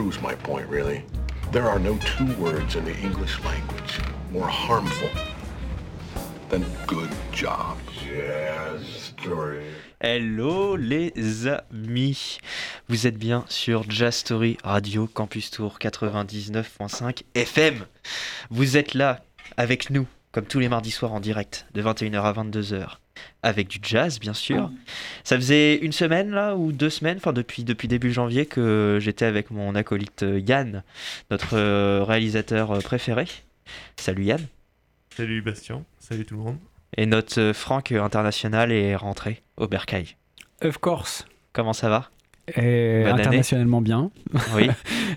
proves 0.00 0.22
my 0.22 0.34
point, 0.34 0.66
really. 0.70 1.04
There 1.52 1.68
are 1.68 1.78
no 1.78 1.98
two 1.98 2.32
words 2.42 2.74
in 2.74 2.86
the 2.86 2.96
English 3.02 3.38
language 3.44 4.00
more 4.32 4.48
harmful 4.48 5.10
than 6.48 6.64
good 6.86 7.10
job. 7.32 7.76
Jazz 8.02 8.80
story. 9.18 9.62
Hello 10.00 10.76
les 10.76 11.12
amis, 11.48 12.38
vous 12.88 13.06
êtes 13.06 13.18
bien 13.18 13.44
sur 13.50 13.84
Jazz 13.90 14.14
Story 14.14 14.56
Radio 14.64 15.06
Campus 15.06 15.50
Tour 15.50 15.76
99.5 15.78 17.22
FM. 17.34 17.84
Vous 18.48 18.78
êtes 18.78 18.94
là 18.94 19.22
avec 19.58 19.90
nous, 19.90 20.06
comme 20.32 20.46
tous 20.46 20.60
les 20.60 20.68
mardis 20.68 20.90
soirs 20.90 21.12
en 21.12 21.20
direct, 21.20 21.66
de 21.74 21.82
21h 21.82 22.22
à 22.22 22.32
22h, 22.32 22.98
avec 23.42 23.68
du 23.68 23.78
jazz 23.82 24.20
bien 24.20 24.34
sûr. 24.34 24.70
Ça 25.24 25.36
faisait 25.36 25.76
une 25.76 25.92
semaine 25.92 26.30
là, 26.30 26.56
ou 26.56 26.72
deux 26.72 26.90
semaines, 26.90 27.16
enfin 27.16 27.32
depuis, 27.32 27.64
depuis 27.64 27.88
début 27.88 28.12
janvier, 28.12 28.46
que 28.46 28.98
j'étais 29.00 29.24
avec 29.24 29.50
mon 29.50 29.74
acolyte 29.74 30.22
euh, 30.22 30.40
Yann, 30.40 30.84
notre 31.30 31.56
euh, 31.56 32.04
réalisateur 32.04 32.70
euh, 32.70 32.80
préféré. 32.80 33.26
Salut 33.96 34.24
Yann. 34.24 34.46
Salut 35.16 35.42
Bastien, 35.42 35.84
salut 35.98 36.24
tout 36.24 36.36
le 36.36 36.42
monde. 36.42 36.58
Et 36.96 37.06
notre 37.06 37.52
Franck 37.52 37.92
international 37.92 38.72
est 38.72 38.96
rentré 38.96 39.42
au 39.56 39.68
Bercail. 39.68 40.16
Of 40.62 40.78
course. 40.78 41.26
Comment 41.52 41.72
ça 41.72 41.88
va? 41.88 42.10
Et 42.56 43.04
internationalement 43.06 43.80
bien. 43.80 44.10
Oui, 44.54 44.68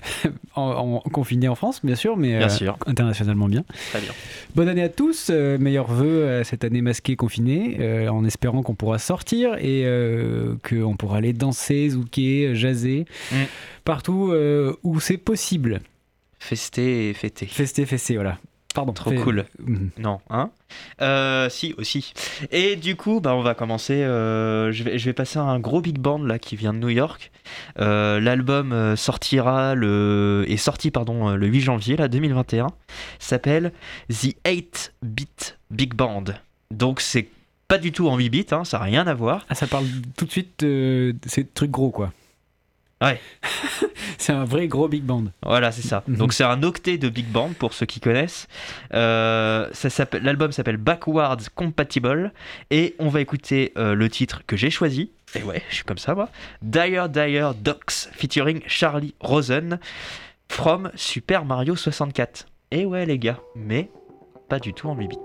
en, 0.56 0.62
en- 1.06 1.10
confiné 1.10 1.48
en 1.48 1.56
France, 1.56 1.80
bien 1.84 1.96
sûr, 1.96 2.18
mais 2.18 2.38
bien 2.38 2.48
euh, 2.48 2.50
sûr. 2.50 2.78
internationalement 2.86 3.48
bien. 3.48 3.64
Très 3.92 4.02
bien. 4.02 4.12
Bonne 4.56 4.68
année 4.70 4.84
à 4.84 4.90
tous. 4.90 5.28
euh, 5.30 5.58
meilleurs 5.58 5.92
vœux 5.92 6.40
à 6.40 6.44
cette 6.44 6.64
année 6.64 6.82
masquée 6.82 7.16
confinée, 7.16 7.78
euh, 7.80 8.08
en 8.10 8.24
espérant 8.26 8.62
qu'on 8.64 8.76
pourra 8.76 9.00
sortir 9.00 9.56
et 9.60 9.84
euh, 9.86 10.56
qu'on 10.68 10.96
pourra 10.96 11.18
aller 11.18 11.34
danser, 11.34 11.90
zouker, 11.90 12.56
jaser, 12.56 13.06
Mm. 13.32 13.36
partout 13.86 14.30
euh, 14.32 14.76
où 14.84 15.00
c'est 15.00 15.18
possible. 15.18 15.82
Fester 16.40 17.10
et 17.10 17.14
fêter. 17.14 17.46
Fester, 17.46 17.86
fester, 17.86 18.16
voilà. 18.16 18.38
Pardon. 18.74 18.94
Trop 18.94 19.12
Fait- 19.12 19.18
cool. 19.18 19.46
Mhm. 19.60 19.90
Non, 20.00 20.20
hein? 20.30 20.50
Euh, 21.02 21.48
Si, 21.50 21.74
aussi. 21.78 22.14
Et 22.52 22.76
du 22.76 22.96
coup, 22.96 23.20
bah, 23.20 23.36
on 23.36 23.42
va 23.42 23.54
commencer. 23.54 24.04
euh, 24.04 24.72
je, 24.72 24.84
vais, 24.84 24.98
je 24.98 25.06
vais 25.06 25.14
passer 25.14 25.38
un 25.40 25.60
gros 25.60 25.82
big 25.82 26.00
band 26.00 26.20
là 26.24 26.40
qui 26.40 26.56
vient 26.56 26.74
de 26.74 26.80
New 26.80 26.90
York. 26.90 27.32
Euh, 27.80 28.20
L'album 28.20 28.96
sortira 28.96 29.76
le 29.76 30.46
est 30.48 30.58
sorti 30.58 30.90
pardon 30.92 31.32
le 31.36 31.48
8 31.48 31.62
janvier 31.62 31.98
là 31.98 32.08
2021. 32.08 32.68
S'appelle 33.20 33.72
The 34.10 34.36
8 34.48 34.94
Bit 35.04 35.58
Big 35.72 35.94
Band. 35.94 36.24
Donc 36.72 37.02
c'est 37.02 37.28
pas 37.68 37.78
du 37.78 37.92
tout 37.92 38.08
en 38.10 38.18
8 38.18 38.30
bits, 38.30 38.46
hein, 38.52 38.64
ça 38.66 38.78
n'a 38.80 38.84
rien 38.86 39.08
à 39.08 39.14
voir. 39.14 39.46
Ah, 39.50 39.56
ça 39.56 39.68
parle 39.68 39.86
tout 40.18 40.26
de 40.26 40.32
suite 40.32 40.60
de 40.64 41.16
ces 41.26 41.46
trucs 41.46 41.72
gros, 41.72 41.92
quoi. 41.92 42.12
Ouais. 43.04 43.20
c'est 44.18 44.32
un 44.32 44.46
vrai 44.46 44.68
gros 44.68 44.88
big 44.88 45.04
band. 45.04 45.26
Voilà, 45.46 45.72
c'est 45.72 45.82
ça. 45.82 46.04
Mhm. 46.08 46.16
Donc 46.16 46.34
c'est 46.34 46.44
un 46.44 46.64
octet 46.64 46.98
de 46.98 47.10
big 47.10 47.28
band 47.28 47.52
pour 47.60 47.74
ceux 47.74 47.86
qui 47.86 48.00
connaissent. 48.00 48.48
Euh, 48.94 49.70
L'album 50.22 50.52
s'appelle 50.52 50.78
Backwards 50.78 51.38
Compatible 51.54 52.32
et 52.72 52.96
on 53.00 53.10
va 53.10 53.22
écouter 53.22 53.74
euh, 53.78 53.94
le 53.94 54.10
titre 54.10 54.42
que 54.48 54.56
j'ai 54.56 54.70
choisi. 54.70 55.12
Et 55.36 55.44
ouais, 55.44 55.62
je 55.70 55.76
suis 55.76 55.84
comme 55.84 55.98
ça 55.98 56.16
moi. 56.16 56.30
Dire 56.62 57.10
Dire 57.10 57.54
Docs 57.56 58.10
featuring 58.14 58.62
Charlie 58.68 59.16
Rosen 59.20 59.80
from 60.48 60.92
Super 60.96 61.46
Mario 61.46 61.76
64. 61.76 62.46
Et 62.72 62.86
ouais 62.86 63.06
les 63.06 63.20
gars, 63.20 63.40
mais 63.56 63.90
pas 64.48 64.60
du 64.60 64.74
tout 64.74 64.88
en 64.88 64.96
8 64.96 65.08
bits. 65.08 65.18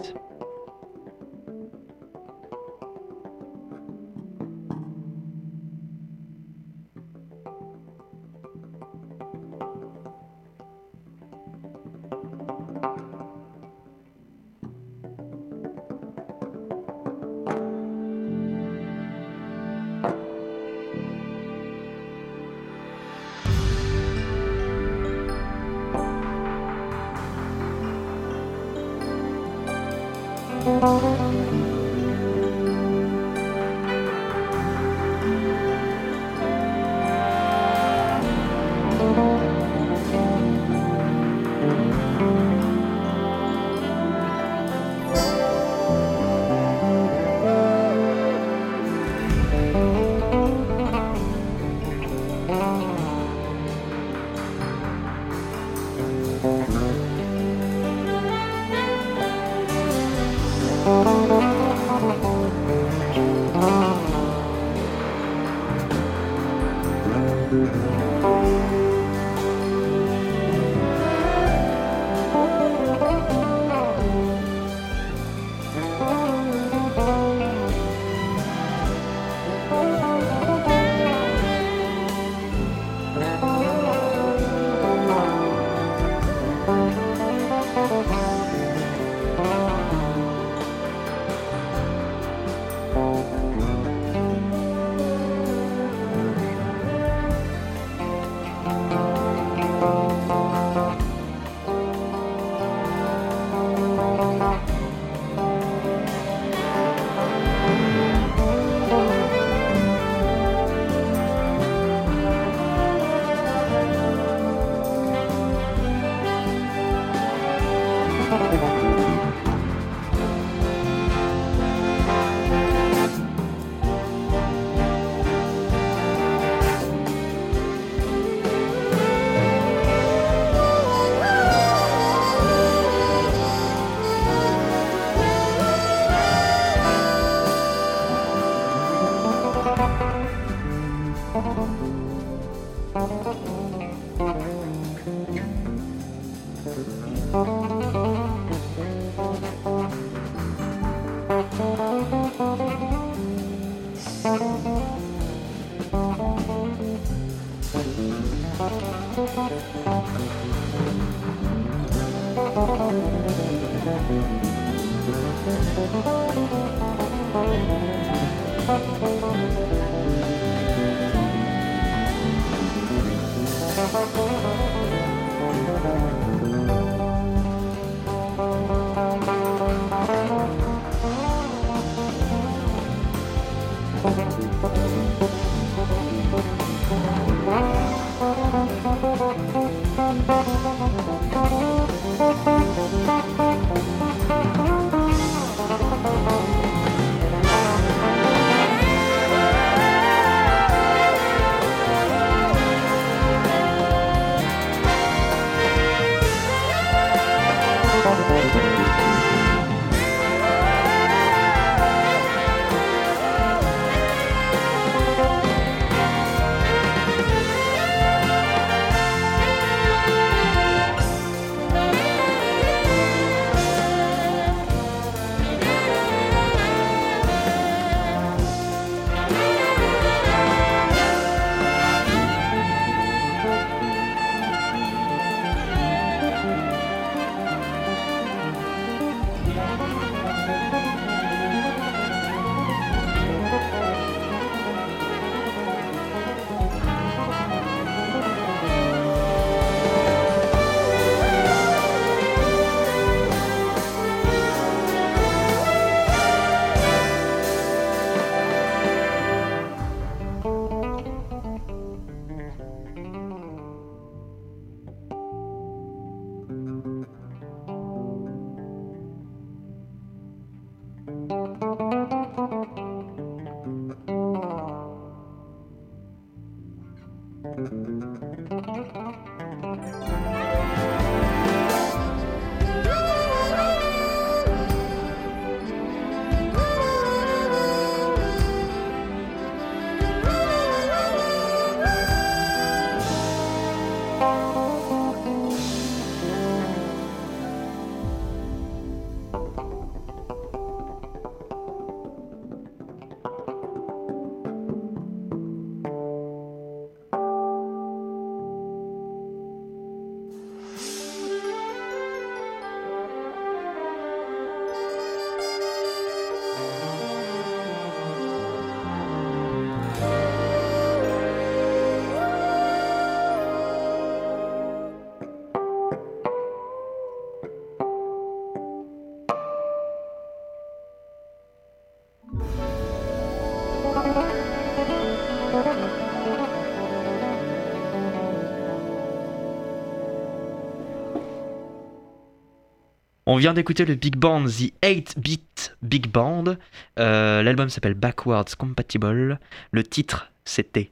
On 343.30 343.36
vient 343.36 343.52
d'écouter 343.52 343.84
le 343.84 343.94
Big 343.94 344.16
Band, 344.16 344.46
The 344.46 344.72
8-Bit 344.82 345.76
Big 345.82 346.10
Band. 346.10 346.56
Euh, 346.98 347.42
L'album 347.42 347.68
s'appelle 347.68 347.92
Backwards 347.92 348.56
Compatible. 348.56 349.38
Le 349.70 349.82
titre, 349.84 350.30
c'était 350.46 350.90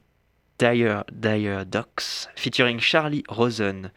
Dire 0.59 1.03
Dire 1.11 1.65
Ducks, 1.65 2.29
featuring 2.35 2.79
Charlie 2.79 3.23
Rosen. 3.27 3.89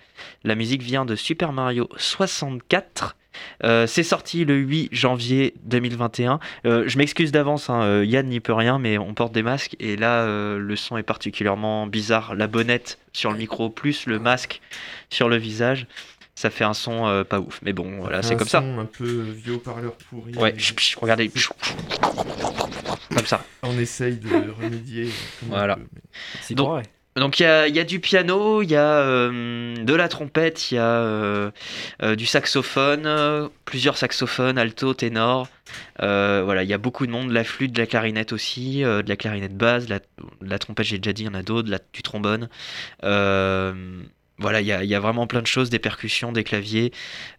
La 0.42 0.54
musique 0.54 0.80
vient 0.80 1.04
de 1.04 1.16
Super 1.16 1.52
Mario 1.52 1.90
64. 1.98 3.14
Euh, 3.62 3.86
c'est 3.86 4.02
sorti 4.02 4.46
le 4.46 4.56
8 4.56 4.88
janvier 4.90 5.52
2021. 5.64 6.40
Euh, 6.64 6.84
je 6.86 6.96
m'excuse 6.96 7.32
d'avance, 7.32 7.68
hein, 7.68 8.02
Yann 8.04 8.26
n'y 8.26 8.40
peut 8.40 8.54
rien, 8.54 8.78
mais 8.78 8.96
on 8.96 9.12
porte 9.12 9.34
des 9.34 9.42
masques 9.42 9.76
et 9.80 9.96
là 9.96 10.24
le 10.56 10.76
son 10.76 10.96
est 10.96 11.02
particulièrement 11.02 11.86
bizarre. 11.86 12.34
La 12.34 12.46
bonnette 12.46 12.98
sur 13.12 13.32
le 13.32 13.36
micro 13.36 13.68
plus 13.68 14.06
le 14.06 14.18
masque 14.18 14.62
sur 15.10 15.28
le 15.28 15.36
visage, 15.36 15.86
ça 16.34 16.50
fait 16.50 16.64
un 16.64 16.74
son 16.74 17.06
euh, 17.06 17.24
pas 17.24 17.40
ouf. 17.40 17.60
Mais 17.62 17.72
bon, 17.72 17.98
voilà, 18.00 18.22
c'est 18.22 18.36
comme 18.36 18.48
ça. 18.48 18.60
son 18.60 18.78
Un 18.78 18.84
peu 18.86 19.04
vieux 19.22 19.54
haut-parleur 19.54 19.92
pourri. 20.08 20.34
Ouais, 20.36 20.54
chut, 20.58 20.78
chut, 20.80 20.98
regardez, 21.00 21.30
chut, 21.34 21.52
comme 23.14 23.26
ça. 23.26 23.44
On 23.62 23.78
essaye 23.78 24.16
de 24.16 24.28
remédier. 24.62 25.10
Voilà. 25.42 25.78
C'est 26.42 26.54
Donc- 26.54 26.68
vrai. 26.68 26.82
Donc 27.16 27.40
il 27.40 27.42
y 27.42 27.46
a, 27.46 27.66
il 27.66 27.74
y 27.74 27.80
a 27.80 27.84
du 27.84 27.98
piano, 27.98 28.62
il 28.62 28.70
y 28.70 28.76
a 28.76 28.84
euh, 29.00 29.74
de 29.84 29.94
la 29.94 30.08
trompette, 30.08 30.70
il 30.70 30.76
y 30.76 30.78
a 30.78 30.84
euh, 30.84 31.50
euh, 32.04 32.14
du 32.14 32.24
saxophone, 32.24 33.02
euh, 33.04 33.48
plusieurs 33.64 33.96
saxophones, 33.98 34.56
alto, 34.58 34.94
ténor. 34.94 35.48
Euh, 36.02 36.42
voilà, 36.44 36.62
il 36.62 36.68
y 36.70 36.72
a 36.72 36.78
beaucoup 36.78 37.06
de 37.06 37.10
monde, 37.10 37.28
de 37.28 37.34
la 37.34 37.42
flûte, 37.42 37.72
de 37.72 37.80
la 37.80 37.86
clarinette 37.86 38.32
aussi, 38.32 38.84
euh, 38.84 39.02
de 39.02 39.08
la 39.08 39.16
clarinette 39.16 39.56
basse, 39.56 39.86
de 39.86 39.90
la, 39.90 39.98
de 39.98 40.04
la 40.48 40.58
trompette, 40.60 40.86
j'ai 40.86 40.98
déjà 40.98 41.12
dit, 41.12 41.22
il 41.22 41.26
y 41.26 41.28
en 41.28 41.34
a 41.34 41.42
d'autres, 41.42 41.68
du 41.92 42.02
trombone. 42.02 42.48
Voilà, 44.40 44.62
il 44.62 44.66
y 44.66 44.94
a, 44.94 45.00
vraiment 45.00 45.26
plein 45.26 45.42
de 45.42 45.46
choses, 45.46 45.68
des 45.68 45.78
percussions, 45.78 46.32
des 46.32 46.44
claviers, 46.44 46.92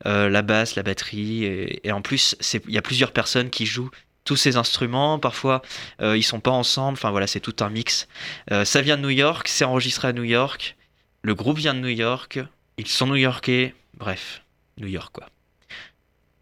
euh, 0.05 0.29
la 0.29 0.43
basse, 0.43 0.75
la 0.75 0.84
batterie, 0.84 1.46
et, 1.46 1.91
en 1.91 2.01
plus, 2.01 2.36
il 2.67 2.72
y 2.72 2.77
a 2.77 2.81
plusieurs 2.84 3.12
personnes 3.12 3.50
qui 3.50 3.65
jouent 3.65 3.89
tous 4.24 4.36
ces 4.36 4.55
instruments. 4.55 5.17
Parfois, 5.17 5.63
euh, 6.01 6.15
ils 6.15 6.24
sont 6.24 6.39
pas 6.39 6.51
ensemble. 6.51 6.93
Enfin 6.93 7.10
voilà, 7.10 7.25
c'est 7.25 7.39
tout 7.39 7.55
un 7.62 7.70
mix. 7.70 8.08
Euh, 8.51 8.65
ça 8.65 8.81
vient 8.81 8.98
de 8.98 9.01
New 9.01 9.10
York, 9.10 9.48
c'est 9.48 9.65
enregistré 9.65 10.10
à 10.10 10.13
New 10.13 10.24
York. 10.24 10.75
Le 11.24 11.34
groupe 11.34 11.58
vient 11.58 11.74
de 11.74 11.79
New 11.79 11.88
York. 11.88 12.39
Ils 12.77 12.88
sont 12.88 13.08
new-yorkais. 13.08 13.74
Bref, 13.96 14.43
New 14.77 14.88
York 14.88 15.12
quoi. 15.12 15.27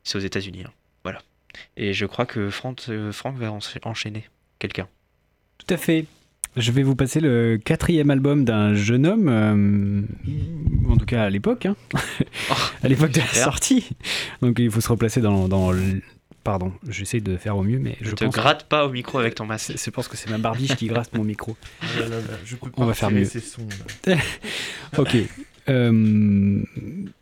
C'est 0.03 0.17
aux 0.17 0.21
États-Unis. 0.21 0.63
hein. 0.65 0.73
Voilà. 1.03 1.21
Et 1.77 1.93
je 1.93 2.05
crois 2.05 2.25
que 2.25 2.49
Franck, 2.49 2.81
euh, 2.89 3.11
Franck 3.11 3.37
va 3.37 3.51
en- 3.51 3.59
enchaîner 3.83 4.27
quelqu'un. 4.59 4.87
Tout 5.57 5.73
à 5.73 5.77
fait. 5.77 6.05
Je 6.57 6.71
vais 6.71 6.83
vous 6.83 6.95
passer 6.95 7.19
le 7.19 7.57
quatrième 7.63 8.09
album 8.09 8.43
d'un 8.43 8.73
jeune 8.73 9.05
homme, 9.05 9.27
euh, 9.29 10.01
en 10.91 10.97
tout 10.97 11.05
cas 11.05 11.23
à 11.23 11.29
l'époque, 11.29 11.65
hein. 11.67 11.75
à 12.83 12.87
l'époque 12.87 13.11
de 13.11 13.19
la 13.19 13.25
sortie. 13.27 13.89
Donc 14.41 14.57
il 14.59 14.69
faut 14.71 14.81
se 14.81 14.89
replacer 14.89 15.21
dans, 15.21 15.47
Pardon, 16.43 16.71
j'essaie 16.87 17.19
de 17.19 17.35
faire 17.37 17.57
au 17.57 17.63
mieux, 17.63 17.79
mais 17.79 17.97
je 18.01 18.09
Ne 18.11 18.15
te 18.15 18.25
pense. 18.25 18.33
gratte 18.33 18.63
pas 18.67 18.85
au 18.85 18.89
micro 18.91 19.19
avec 19.19 19.35
ton 19.35 19.45
masque. 19.45 19.67
C'est 19.73 19.77
c'est 19.77 19.91
parce 19.91 20.07
que 20.07 20.17
c'est 20.17 20.29
ma 20.29 20.37
barbiche 20.37 20.75
qui 20.75 20.87
gratte 20.87 21.13
mon 21.15 21.23
micro. 21.23 21.55
Ah 21.81 21.85
là 21.99 22.07
là 22.07 22.15
là, 22.15 22.21
je 22.45 22.55
peux 22.55 22.71
On 22.77 22.85
va 22.85 22.93
faire 22.93 23.11
mieux. 23.11 23.25
ces 23.25 23.41
sons. 23.41 23.67
là. 24.07 24.15
Ok. 24.97 25.15
Euh, 25.67 26.63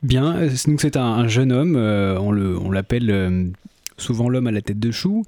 bien, 0.04 0.36
Euh, 0.38 0.50
donc 0.68 0.80
c'est 0.80 0.96
un, 0.96 1.04
un 1.04 1.28
jeune 1.28 1.52
homme, 1.52 1.76
euh, 1.76 2.18
on 2.20 2.32
le- 2.32 2.58
on 2.58 2.72
l'appelle 2.72 3.10
euh, 3.12 3.44
souvent 3.98 4.30
l'homme 4.30 4.48
à 4.48 4.52
la 4.52 4.62
tête 4.62 4.80
de 4.80 4.92
chou. 4.92 5.24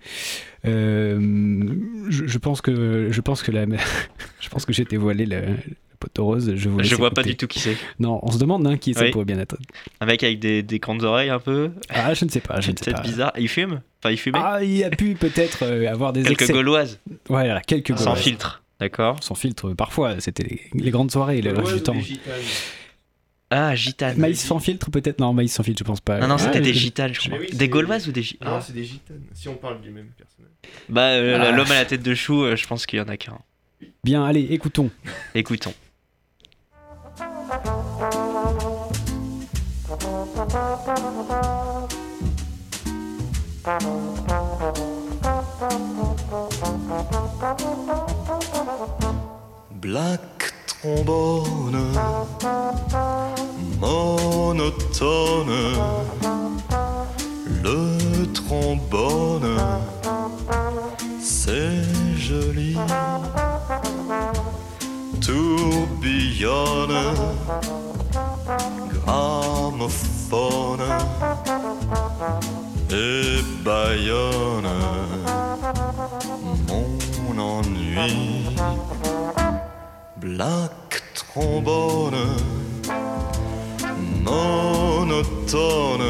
Euh, 0.65 1.69
je, 2.09 2.27
je 2.27 2.38
pense 2.38 2.61
que 2.61 3.07
je 3.11 3.21
pense 3.21 3.41
que 3.43 3.51
la, 3.51 3.65
je 4.39 4.49
pense 4.49 4.65
que 4.65 4.73
j'ai 4.73 4.85
dévoilé 4.85 5.25
le, 5.25 5.39
le 5.41 5.55
poteau 5.99 6.25
rose. 6.25 6.53
Je, 6.55 6.69
vous 6.69 6.83
Je 6.83 6.95
vois 6.95 7.11
pas 7.11 7.23
du 7.23 7.35
tout 7.35 7.47
qui 7.47 7.59
c'est. 7.59 7.77
Non, 7.99 8.19
on 8.23 8.31
se 8.31 8.38
demande 8.39 8.65
hein, 8.67 8.77
qui 8.77 8.93
ça 8.93 9.03
Oui. 9.05 9.11
pourrait 9.11 9.25
bien 9.25 9.39
être. 9.39 9.57
Un 10.01 10.05
mec 10.05 10.23
avec 10.23 10.39
des, 10.39 10.63
des 10.63 10.79
grandes 10.79 11.03
oreilles 11.03 11.29
un 11.29 11.39
peu, 11.39 11.71
Ah, 11.89 12.13
je 12.13 12.25
ne 12.25 12.29
sais 12.29 12.39
pas, 12.41 12.59
je 12.61 12.71
ne 12.71 12.77
sais 12.77 12.85
tête 12.85 12.95
pas. 12.95 13.01
bizarre. 13.01 13.33
Il 13.38 13.47
fume? 13.47 13.81
Enfin, 14.01 14.11
il 14.11 14.17
fumait? 14.17 14.39
Ah, 14.41 14.63
il 14.63 14.83
a 14.83 14.89
pu 14.89 15.15
peut-être 15.15 15.63
euh, 15.63 15.91
avoir 15.91 16.13
des 16.13 16.23
Quelques 16.23 16.41
excès. 16.43 16.53
gauloises, 16.53 16.99
Voilà, 17.27 17.61
quelques 17.61 17.97
sans 17.97 18.05
gauloises. 18.11 18.19
filtre. 18.19 18.63
D'accord 18.79 19.21
Sans 19.21 19.35
filtre, 19.35 19.73
parfois, 19.73 20.21
c'était 20.21 20.43
les, 20.43 20.61
les 20.73 20.89
grandes 20.91 21.11
soirées, 21.11 21.41
le 21.41 21.51
reste 21.51 21.73
du 21.73 21.81
temps. 21.83 21.95
Ah, 23.51 23.74
gitane. 23.75 24.18
Maïs 24.18 24.39
sans 24.39 24.60
filtre, 24.60 24.91
peut-être? 24.91 25.20
Non, 25.20 25.34
maïs 25.34 25.51
sans 25.51 25.63
filtre, 25.63 25.79
je 25.79 25.84
pense 25.84 26.01
pas. 26.01 26.20
Non, 26.20 26.27
non, 26.27 26.36
Ah, 26.36 26.44
c'était 26.44 26.62
des 26.62 26.74
gitanes, 26.74 27.13
je 27.13 27.20
crois. 27.20 27.39
oui, 27.39 27.50
des 27.51 27.68
gauloises 27.68 28.08
ou 28.08 28.12
des 28.12 28.22
gitanes 28.22 28.48
Non, 28.48 28.62
c'est 28.62 28.74
des 28.74 28.84
gitanes. 28.86 29.24
Si 29.34 29.48
on 29.50 29.56
parle 29.56 29.82
du 29.82 29.89
même 29.89 30.10
personnage. 30.18 30.51
Bah, 30.88 31.10
euh, 31.13 31.39
Ah. 31.41 31.51
l'homme 31.51 31.72
à 31.72 31.75
la 31.75 31.86
tête 31.86 32.03
de 32.03 32.13
chou, 32.13 32.44
euh, 32.44 32.56
je 32.56 32.68
pense 32.68 32.86
qu'il 32.86 33.00
y 33.00 33.01
en 33.01 33.08
a 33.08 33.18
qu'un. 33.18 33.39
Bien, 34.03 34.24
allez, 34.24 34.48
écoutons. 34.51 34.91
Écoutons. 35.34 35.74
Black 49.82 50.38
trombone, 50.81 51.77
monotone, 53.79 55.51
le 57.63 58.25
trombone, 58.33 59.57
c'est 61.21 61.83
joli, 62.17 62.77
tourbillonne, 65.19 66.98
gramophone. 69.05 70.00
Et 72.91 73.43
baillonne 73.63 74.67
mon 76.67 77.38
ennui. 77.38 78.45
Black 80.19 81.01
trombone, 81.15 82.25
monotone, 84.25 86.03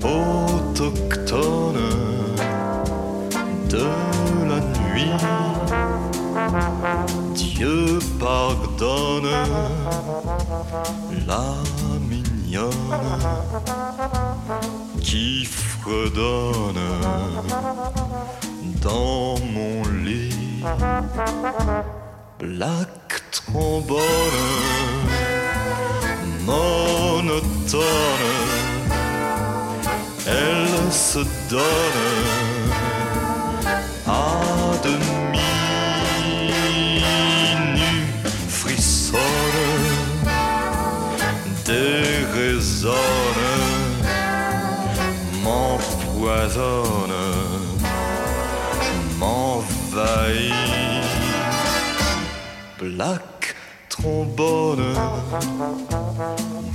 autochtone 0.00 1.82
de 3.68 3.86
la 4.48 4.60
nuit. 4.78 5.18
Dieu 7.34 7.98
pardonne 8.20 9.34
la 11.26 11.56
mignonne 12.08 12.70
qui 15.00 15.44
fredonne 15.46 16.78
dans 18.80 19.34
mon 19.52 19.82
lit. 20.04 20.30
Black 22.38 23.22
trombone, 23.30 24.00
monotone, 26.44 27.80
elle 30.26 30.92
se 30.92 31.20
donne 31.48 31.62
à 34.06 34.40
demi 34.82 35.38
nue, 37.74 38.06
frissonne, 38.48 39.20
déraisonne, 41.64 42.92
m'empoisonne, 45.42 46.83
Black 52.96 53.56
trombone, 53.88 54.94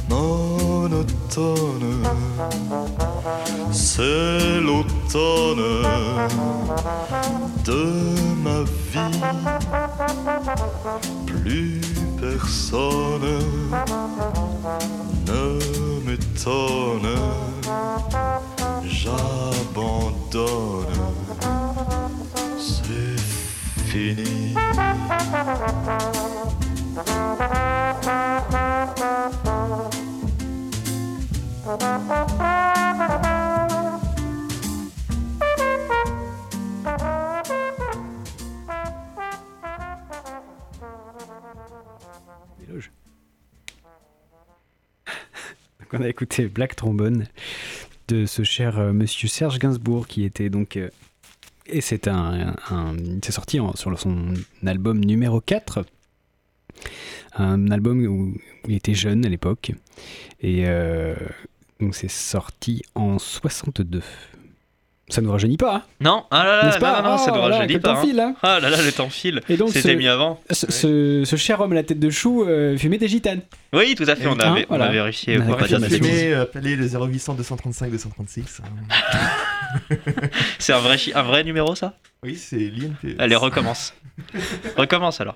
monotone, 0.10 2.04
c'est 3.72 4.60
l'automne 4.60 5.64
de 7.64 7.84
ma 8.44 8.60
vie. 8.92 9.22
Plus 11.26 11.80
personne 12.20 13.40
ne 15.26 15.44
m'étonne, 16.06 17.16
j'abandonne, 18.86 19.30
Donc 45.80 45.94
on 45.94 46.02
a 46.02 46.08
écouté 46.08 46.48
Black 46.48 46.76
Trombone 46.78 47.28
de 48.08 48.26
ce 48.26 48.44
cher 48.44 48.80
euh, 48.80 48.94
monsieur 48.94 49.28
Serge 49.28 49.60
Gainsbourg 49.60 50.08
qui 50.08 50.24
était 50.24 50.50
donc 50.50 50.78
euh, 50.78 50.90
et 51.72 51.82
c'est 51.82 52.08
un, 52.08 52.56
c'est 53.24 53.32
sorti 53.32 53.60
sur 53.76 54.00
son 54.00 54.34
album 54.66 55.04
numéro 55.04 55.42
4 55.42 55.86
un 57.36 57.72
album 57.72 58.06
où, 58.06 58.34
où 58.34 58.70
il 58.70 58.76
était 58.76 58.94
jeune 58.94 59.26
à 59.26 59.30
l'époque. 59.30 59.72
Et 60.42 60.64
euh, 60.68 61.16
donc 61.80 61.96
c'est 61.96 62.10
sorti 62.10 62.82
en 62.96 63.20
62 63.20 64.02
ça 65.10 65.22
nous 65.22 65.32
rajeunit 65.32 65.58
pas 65.58 65.76
hein, 65.76 65.84
Non, 66.02 66.26
ah 66.32 66.44
là 66.46 66.64
là, 66.70 66.78
pas 66.80 66.98
non, 67.02 67.04
non, 67.04 67.10
non, 67.12 67.18
ça 67.18 67.32
Oh 67.34 67.36
ne 67.36 67.50
là, 67.50 67.56
rajeunit 67.58 67.74
que 67.74 67.80
pas. 67.80 67.94
temps 67.94 68.00
hein. 68.00 68.02
file, 68.04 68.20
hein. 68.20 68.36
Ah 68.44 68.60
là 68.60 68.70
là, 68.70 68.82
le 68.82 68.92
temps 68.92 69.10
file. 69.10 69.42
et 69.50 69.58
donc 69.58 69.72
C'était 69.72 69.96
mis 69.96 70.08
avant. 70.08 70.40
ce, 70.52 70.72
ce- 70.72 71.24
ce 71.26 71.36
cher 71.36 71.60
homme 71.62 71.72
à 71.72 71.76
la 71.76 71.84
tête 71.84 72.00
de 72.00 72.10
chou 72.10 72.44
euh, 72.44 72.78
fumait 72.78 72.98
des 72.98 73.08
gitanes 73.08 73.42
Oui, 73.74 73.96
tout 73.96 74.06
à 74.08 74.16
fait, 74.16 74.28
on 74.28 74.34
Hein, 74.34 74.38
avait, 74.40 74.66
on 74.70 74.76
voilà. 74.76 74.86
a 74.86 74.92
vérifié. 74.92 75.38
On 75.40 75.42
pas 75.56 75.68
dire 75.68 75.80
de 75.80 75.84
confirmé. 75.86 75.88
bêtises. 76.00 76.20
Fumé, 76.22 76.34
appelez 76.36 76.76
le 76.76 76.86
0800 76.88 77.34
235 77.36 77.92
236. 77.92 78.62
hein. 78.64 79.88
C'est 80.60 80.74
un 80.74 80.80
vrai, 80.80 80.98
un 81.14 81.24
vrai 81.24 81.44
numéro, 81.44 81.76
ça? 81.76 81.94
Oui, 82.24 82.36
c'est 82.36 82.58
l'INPE. 82.58 83.16
Allez, 83.20 83.36
recommence. 83.36 83.94
recommence 84.78 85.22
alors. 85.22 85.36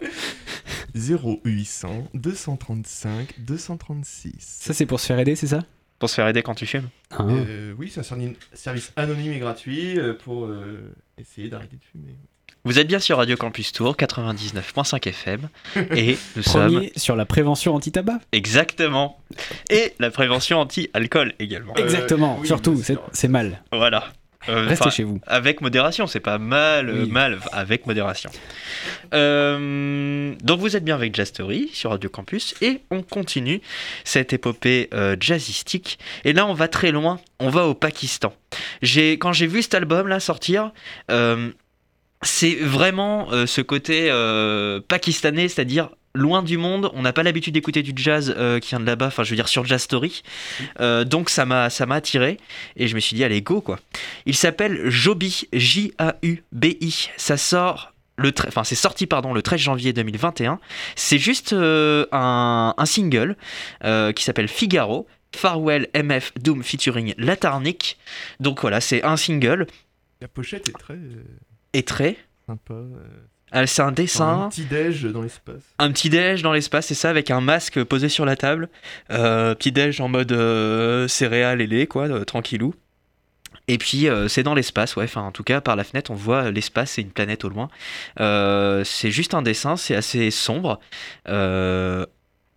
0800 0.95 2.07
235 2.13 3.33
236. 3.39 4.33
ça 4.39 4.73
c'est 4.73 4.85
pour 4.85 4.99
se 4.99 5.07
faire 5.07 5.17
aider 5.19 5.35
c'est 5.35 5.47
ça? 5.47 5.61
Pour 5.99 6.09
se 6.09 6.15
faire 6.15 6.27
aider 6.27 6.41
quand 6.41 6.55
tu 6.55 6.65
fumes. 6.65 6.89
Hein 7.11 7.27
Euh, 7.29 7.73
oui, 7.77 7.89
c'est 7.93 8.01
un 8.01 8.33
service 8.53 8.91
anonyme 8.95 9.33
et 9.33 9.39
gratuit 9.39 9.97
euh, 9.97 10.13
pour 10.13 10.45
euh, 10.45 10.93
essayer 11.17 11.49
d'arrêter 11.49 11.77
de 11.77 11.83
fumer. 11.91 12.15
Vous 12.65 12.79
êtes 12.79 12.87
bien 12.87 12.99
sur 12.99 13.17
Radio 13.17 13.35
Campus 13.35 13.73
Tour 13.73 13.95
99.5 13.97 15.05
FM 15.09 15.49
et 15.95 16.17
nous 16.37 16.43
sommes 16.43 16.85
sur 16.95 17.17
la 17.17 17.25
prévention 17.25 17.75
anti-tabac 17.75 18.19
exactement 18.31 19.19
et 19.69 19.93
la 19.99 20.09
prévention 20.11 20.59
anti-alcool 20.59 21.33
également. 21.39 21.73
Euh, 21.77 21.83
Exactement, 21.83 22.37
oui, 22.39 22.47
surtout, 22.47 22.81
c'est 23.11 23.27
mal. 23.27 23.61
Voilà. 23.73 24.13
Euh, 24.49 24.67
Restez 24.67 24.89
chez 24.91 25.03
vous. 25.03 25.19
Avec 25.27 25.61
modération, 25.61 26.07
c'est 26.07 26.19
pas 26.19 26.37
mal, 26.37 26.89
Oui. 26.89 27.09
mal, 27.09 27.39
avec 27.51 27.85
modération. 27.87 28.29
Euh, 29.13 30.33
donc 30.43 30.59
vous 30.59 30.75
êtes 30.75 30.83
bien 30.83 30.95
avec 30.95 31.15
Jazz 31.15 31.29
Story 31.29 31.69
sur 31.73 31.91
Radio 31.91 32.09
Campus 32.09 32.55
et 32.61 32.81
on 32.91 33.01
continue 33.03 33.61
cette 34.03 34.33
épopée 34.33 34.89
euh, 34.93 35.15
jazzistique. 35.19 35.99
Et 36.25 36.33
là, 36.33 36.45
on 36.45 36.53
va 36.53 36.67
très 36.67 36.91
loin, 36.91 37.19
on 37.39 37.49
va 37.49 37.65
au 37.67 37.73
Pakistan. 37.73 38.33
Quand 38.83 39.33
j'ai 39.33 39.47
vu 39.47 39.61
cet 39.61 39.75
album 39.75 40.07
là 40.07 40.19
sortir, 40.19 40.71
c'est 42.21 42.55
vraiment 42.55 43.27
ce 43.45 43.61
côté 43.61 44.09
pakistanais, 44.87 45.47
c'est-à-dire 45.47 45.89
loin 46.13 46.43
du 46.43 46.57
monde. 46.57 46.91
On 46.93 47.01
n'a 47.01 47.13
pas 47.13 47.23
l'habitude 47.23 47.53
d'écouter 47.53 47.81
du 47.83 47.93
jazz 47.95 48.33
euh, 48.37 48.59
qui 48.59 48.69
vient 48.69 48.79
de 48.79 48.85
là-bas, 48.85 49.07
enfin 49.07 49.23
je 49.23 49.29
veux 49.31 49.35
dire 49.35 49.47
sur 49.47 49.65
Jazz 49.65 49.81
Story. 49.81 50.23
Euh, 50.79 51.03
donc 51.03 51.29
ça 51.29 51.45
m'a 51.45 51.69
ça 51.69 51.85
m'a 51.85 51.95
attiré 51.95 52.37
et 52.75 52.87
je 52.87 52.95
me 52.95 52.99
suis 52.99 53.15
dit 53.15 53.23
allez 53.23 53.41
go 53.41 53.61
quoi. 53.61 53.79
Il 54.25 54.35
s'appelle 54.35 54.89
Joby 54.89 55.47
J 55.53 55.93
A 55.97 56.15
U 56.21 56.43
B 56.51 56.65
I. 56.81 57.09
Ça 57.17 57.37
sort 57.37 57.93
le 58.17 58.31
enfin 58.47 58.63
c'est 58.63 58.75
sorti 58.75 59.07
pardon 59.07 59.33
le 59.33 59.41
13 59.41 59.59
janvier 59.59 59.93
2021. 59.93 60.59
C'est 60.95 61.17
juste 61.19 61.53
euh, 61.53 62.05
un, 62.11 62.73
un 62.77 62.85
single 62.85 63.35
euh, 63.83 64.11
qui 64.11 64.23
s'appelle 64.23 64.47
Figaro. 64.47 65.07
Farewell 65.35 65.87
MF 65.95 66.31
Doom 66.39 66.61
featuring 66.63 67.15
Latarnik. 67.17 67.97
Donc 68.39 68.61
voilà, 68.61 68.79
c'est 68.81 69.03
un 69.03 69.17
single 69.17 69.65
La 70.21 70.27
pochette 70.27 70.69
est 70.69 70.73
très 70.73 70.99
et 71.73 71.81
très. 71.81 72.17
sympa. 72.45 72.75
Euh, 73.55 73.65
C'est 73.65 73.81
un 73.81 73.91
dessin. 73.91 74.43
Un 74.43 74.49
petit 74.49 74.65
déj 74.65 75.05
dans 75.05 75.21
l'espace. 75.21 75.61
Un 75.79 75.91
petit 75.91 76.09
déj 76.09 76.41
dans 76.41 76.53
l'espace, 76.53 76.87
c'est 76.87 76.93
ça, 76.93 77.09
avec 77.09 77.31
un 77.31 77.41
masque 77.41 77.83
posé 77.83 78.09
sur 78.09 78.25
la 78.25 78.35
table. 78.35 78.69
Euh, 79.11 79.55
petit 79.55 79.71
déj 79.71 80.01
en 80.01 80.07
mode 80.07 80.31
euh, 80.31 81.07
céréales 81.07 81.61
et 81.61 81.67
lait, 81.67 81.87
quoi, 81.87 82.07
euh, 82.07 82.23
tranquillou. 82.25 82.73
Et 83.69 83.77
puis 83.77 84.07
c'est 84.27 84.43
dans 84.43 84.55
l'espace, 84.55 84.97
ouais. 84.97 85.05
Enfin, 85.05 85.21
en 85.21 85.31
tout 85.31 85.43
cas, 85.43 85.61
par 85.61 85.77
la 85.77 85.85
fenêtre, 85.85 86.11
on 86.11 86.15
voit 86.15 86.51
l'espace 86.51 86.97
et 86.97 87.01
une 87.01 87.11
planète 87.11 87.45
au 87.45 87.49
loin. 87.49 87.69
C'est 88.83 89.09
juste 89.09 89.33
un 89.33 89.41
dessin, 89.41 89.77
c'est 89.77 89.95
assez 89.95 90.31
sombre. 90.31 90.81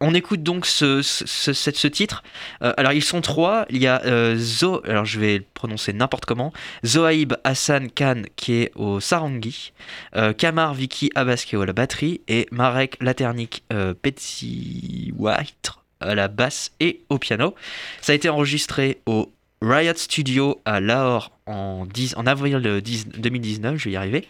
On 0.00 0.12
écoute 0.14 0.42
donc 0.42 0.66
ce, 0.66 1.86
titre. 1.86 2.22
Euh, 2.62 2.74
alors 2.76 2.92
ils 2.92 3.02
sont 3.02 3.22
trois. 3.22 3.64
Il 3.70 3.78
y 3.78 3.86
a 3.86 4.02
euh, 4.04 4.36
Zo, 4.36 4.82
alors 4.86 5.06
je 5.06 5.18
vais 5.18 5.38
le 5.38 5.44
prononcer 5.54 5.94
n'importe 5.94 6.26
comment. 6.26 6.52
Zohaib 6.84 7.34
Hassan 7.44 7.90
Khan 7.90 8.22
qui 8.36 8.54
est 8.54 8.72
au 8.74 9.00
sarangi, 9.00 9.72
euh, 10.14 10.34
Kamar 10.34 10.74
Vicky 10.74 11.10
Abbas 11.14 11.44
qui 11.46 11.56
est 11.56 11.58
à 11.58 11.64
la 11.64 11.72
batterie 11.72 12.20
et 12.28 12.46
Marek 12.50 12.98
Laternik 13.00 13.64
Petsy 14.02 15.12
White 15.16 15.70
à 16.00 16.14
la 16.14 16.28
basse 16.28 16.72
et 16.78 17.00
au 17.08 17.18
piano. 17.18 17.54
Ça 18.02 18.12
a 18.12 18.14
été 18.14 18.28
enregistré 18.28 19.00
au 19.06 19.32
Riot 19.66 19.94
Studio 19.96 20.60
à 20.64 20.80
Lahore 20.80 21.32
en, 21.46 21.86
10 21.86 22.14
en 22.16 22.26
avril 22.26 22.60
de 22.60 22.78
10 22.78 23.08
2019, 23.08 23.76
je 23.76 23.84
vais 23.86 23.90
y 23.92 23.96
arriver. 23.96 24.28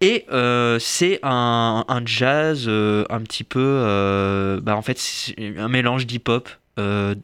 Et 0.00 0.24
euh, 0.32 0.78
c'est 0.80 1.20
un, 1.22 1.84
jazz 2.04 2.64
euh, 2.66 3.04
un 3.08 3.20
petit 3.20 3.44
peu, 3.44 3.60
euh, 3.60 4.60
bah 4.60 4.76
en 4.76 4.82
fait, 4.82 5.00
un 5.38 5.68
mélange 5.68 6.06
d'hip-hop, 6.06 6.48
euh, 6.78 7.14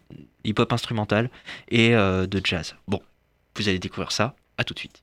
hip-hop 0.44 0.72
instrumental 0.72 1.28
et 1.68 1.94
euh, 1.96 2.26
de 2.26 2.40
jazz. 2.42 2.76
Bon, 2.86 3.00
vous 3.56 3.68
allez 3.68 3.80
découvrir 3.80 4.12
ça. 4.12 4.34
À 4.56 4.64
tout 4.64 4.74
de 4.74 4.78
suite. 4.78 5.02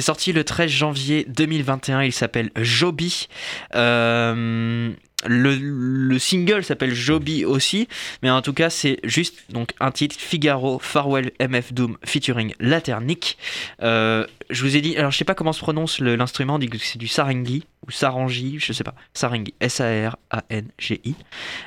C'est 0.00 0.06
sorti 0.06 0.32
le 0.32 0.44
13 0.44 0.70
janvier 0.70 1.26
2021. 1.28 2.04
Il 2.04 2.12
s'appelle 2.14 2.50
Joby. 2.56 3.28
Euh, 3.74 4.90
le, 5.26 5.54
le 5.60 6.18
single 6.18 6.64
s'appelle 6.64 6.94
Joby 6.94 7.44
aussi, 7.44 7.86
mais 8.22 8.30
en 8.30 8.40
tout 8.40 8.54
cas 8.54 8.70
c'est 8.70 8.98
juste 9.04 9.44
donc 9.50 9.74
un 9.78 9.90
titre 9.90 10.16
Figaro 10.18 10.78
Farewell 10.78 11.32
MF 11.38 11.74
Doom 11.74 11.98
featuring 12.02 12.54
Laternic. 12.60 13.36
Euh, 13.82 14.26
je 14.48 14.62
vous 14.62 14.74
ai 14.74 14.80
dit, 14.80 14.96
alors 14.96 15.10
je 15.10 15.18
sais 15.18 15.26
pas 15.26 15.34
comment 15.34 15.52
se 15.52 15.60
prononce 15.60 16.00
l'instrument, 16.00 16.58
c'est 16.78 16.96
du 16.96 17.06
sarangi 17.06 17.66
ou 17.86 17.90
sarangi, 17.90 18.58
je 18.58 18.72
sais 18.72 18.84
pas, 18.84 18.94
sarangi, 19.12 19.52
S-A-R-A-N-G-I. 19.60 21.14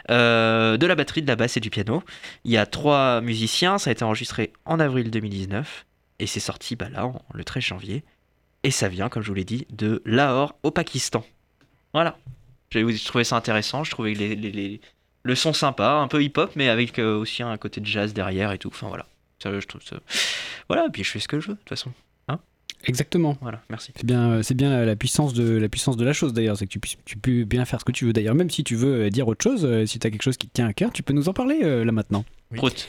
Euh, 0.09 0.77
de 0.77 0.87
la 0.87 0.95
batterie, 0.95 1.21
de 1.21 1.27
la 1.27 1.35
basse 1.35 1.55
et 1.57 1.59
du 1.59 1.69
piano. 1.69 2.01
Il 2.45 2.51
y 2.51 2.57
a 2.57 2.65
trois 2.65 3.21
musiciens, 3.21 3.77
ça 3.77 3.91
a 3.91 3.93
été 3.93 4.03
enregistré 4.03 4.53
en 4.65 4.79
avril 4.79 5.11
2019 5.11 5.85
et 6.19 6.27
c'est 6.27 6.39
sorti 6.39 6.75
bah, 6.75 6.89
là 6.89 7.11
le 7.33 7.43
13 7.43 7.63
janvier. 7.63 8.03
Et 8.63 8.71
ça 8.71 8.87
vient, 8.87 9.09
comme 9.09 9.21
je 9.23 9.27
vous 9.27 9.33
l'ai 9.35 9.43
dit, 9.43 9.67
de 9.69 10.01
Lahore 10.05 10.55
au 10.63 10.71
Pakistan. 10.71 11.25
Voilà. 11.93 12.17
Je 12.71 13.05
trouvais 13.05 13.23
ça 13.23 13.35
intéressant, 13.35 13.83
je 13.83 13.91
trouvais 13.91 14.13
le 15.23 15.35
son 15.35 15.53
sympa, 15.53 15.91
un 15.91 16.07
peu 16.07 16.23
hip-hop, 16.23 16.51
mais 16.55 16.69
avec 16.69 16.97
euh, 16.97 17.15
aussi 17.17 17.43
un 17.43 17.57
côté 17.57 17.81
de 17.81 17.85
jazz 17.85 18.13
derrière 18.13 18.51
et 18.51 18.57
tout. 18.57 18.69
Enfin 18.69 18.87
voilà. 18.87 19.05
Ça, 19.41 19.59
je 19.59 19.65
trouve 19.67 19.83
ça... 19.83 19.97
Voilà, 20.69 20.89
puis 20.89 21.03
je 21.03 21.11
fais 21.11 21.19
ce 21.19 21.27
que 21.27 21.39
je 21.39 21.49
veux, 21.49 21.53
de 21.53 21.59
toute 21.59 21.69
façon. 21.69 21.91
Exactement. 22.85 23.37
Voilà, 23.41 23.61
merci. 23.69 23.91
C'est 23.95 24.05
bien, 24.05 24.43
c'est 24.43 24.55
bien 24.55 24.83
la 24.85 24.95
puissance 24.95 25.33
de 25.33 25.57
la 25.57 25.69
puissance 25.69 25.95
de 25.97 26.03
la 26.03 26.11
chose 26.13 26.33
d'ailleurs, 26.33 26.57
c'est 26.57 26.65
que 26.65 26.71
tu, 26.71 26.79
puisses- 26.79 26.97
tu 27.05 27.17
peux 27.17 27.43
bien 27.45 27.63
faire 27.65 27.79
ce 27.79 27.85
que 27.85 27.91
tu 27.93 28.05
veux 28.05 28.13
d'ailleurs, 28.13 28.35
même 28.35 28.49
si 28.49 28.63
tu 28.63 28.75
veux 28.75 29.05
euh, 29.05 29.09
dire 29.09 29.27
autre 29.27 29.41
chose, 29.43 29.63
euh, 29.65 29.85
si 29.85 29.99
tu 29.99 30.07
as 30.07 30.11
quelque 30.11 30.21
chose 30.23 30.35
qui 30.37 30.47
te 30.47 30.53
tient 30.53 30.67
à 30.67 30.73
cœur, 30.73 30.91
tu 30.91 31.01
peux 31.03 31.13
nous 31.13 31.29
en 31.29 31.33
parler 31.33 31.59
euh, 31.63 31.85
là 31.85 31.91
maintenant. 31.91 32.25
Oui. 32.51 32.57
Prout. 32.57 32.87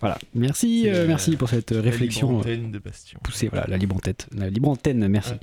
Voilà, 0.00 0.18
merci, 0.34 0.84
euh, 0.88 1.06
merci 1.06 1.36
pour 1.36 1.48
cette 1.48 1.72
euh, 1.72 1.76
La 1.76 1.90
réflexion 1.90 2.28
libre 2.28 2.38
euh, 2.46 2.52
antenne 2.54 2.70
de 2.70 2.78
Bastion. 2.78 3.18
poussée, 3.22 3.48
voilà, 3.48 3.66
la 3.66 3.76
libre 3.78 3.96
antenne, 3.96 4.14
la 4.36 4.50
libre 4.50 4.68
antenne, 4.68 5.08
merci. 5.08 5.32
Ouais. 5.32 5.38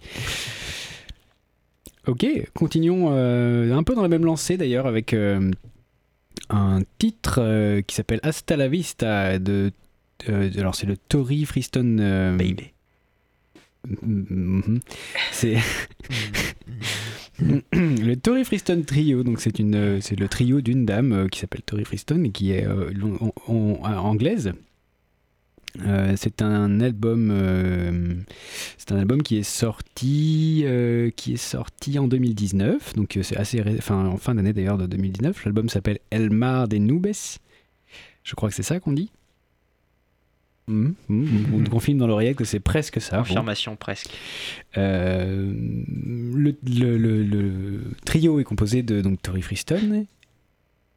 Ok, 2.08 2.26
continuons 2.54 3.10
euh, 3.12 3.74
un 3.76 3.84
peu 3.84 3.94
dans 3.96 4.02
la 4.02 4.08
même 4.08 4.24
lancée 4.24 4.56
d'ailleurs 4.58 4.88
avec 4.88 5.14
euh, 5.14 5.52
un 6.50 6.82
titre 7.00 7.40
euh, 7.42 7.82
qui 7.82 7.96
s'appelle 7.96 8.22
Hasta 8.24 8.56
la 8.56 8.70
Vista 8.70 9.38
de, 9.40 9.72
euh, 10.30 10.50
alors 10.58 10.76
c'est 10.76 10.86
le 10.88 10.96
Tory 10.96 11.44
Freestone 11.44 12.00
euh, 12.00 12.38
Baby. 12.38 12.72
Mhm. 14.02 14.80
C'est 15.32 15.58
le 17.72 18.16
Tori 18.16 18.44
Freestone 18.46 18.84
Trio. 18.86 19.24
Donc 19.24 19.40
c'est 19.40 19.60
une, 19.60 19.76
euh, 19.76 20.00
c'est 20.02 20.20
le 20.20 20.28
trio 20.28 20.62
d'une 20.62 20.86
dame 20.86 21.12
euh, 21.14 21.28
qui 21.28 21.40
s'appelle 21.40 21.62
Tori 21.62 21.86
Freestone 21.86 22.26
et 22.26 22.32
qui 22.32 22.52
est 22.52 22.66
euh, 22.66 22.92
en- 23.48 23.80
anglaise. 23.84 24.52
Euh, 25.86 26.16
c'est 26.18 26.42
un 26.42 26.80
album, 26.80 27.30
euh, 27.32 28.16
c'est 28.80 28.92
un 28.94 28.98
album 28.98 29.22
qui 29.22 29.38
est 29.38 29.44
sorti, 29.44 30.64
euh, 30.66 31.12
qui 31.16 31.34
est 31.34 31.38
sorti 31.38 32.00
en 32.00 32.08
2019. 32.08 32.96
Donc 32.96 33.16
euh, 33.18 33.24
c'est 33.24 33.38
assez, 33.38 33.62
enfin 33.78 34.06
en 34.08 34.18
fin 34.18 34.34
d'année 34.34 34.54
d'ailleurs 34.54 34.80
de 34.80 34.88
2019. 34.88 35.46
L'album 35.46 35.70
s'appelle 35.70 36.00
El 36.10 36.32
Mar 36.32 36.68
de 36.68 36.78
Nubes. 36.78 37.08
Je 38.24 38.36
crois 38.36 38.50
que 38.50 38.56
c'est 38.56 38.64
ça 38.64 38.80
qu'on 38.80 38.94
dit. 38.94 39.12
Mhm. 40.68 40.96
On 41.54 41.64
te 41.64 41.70
confirme 41.70 41.98
dans 42.00 42.08
l'oreillette 42.08 42.36
que 42.38 42.44
c'est 42.44 42.60
presque 42.60 43.00
ça. 43.00 43.18
Bon. 43.18 43.24
Confirmation 43.24 43.76
presque. 43.78 44.10
Euh, 44.78 45.54
le, 45.56 46.56
le- 46.66 46.98
le- 46.98 47.24
le 47.24 47.82
trio 48.06 48.40
est 48.40 48.44
composé 48.44 48.84
de 48.84 49.00
donc 49.02 49.22
Tori 49.22 49.42
Freestone. 49.42 50.06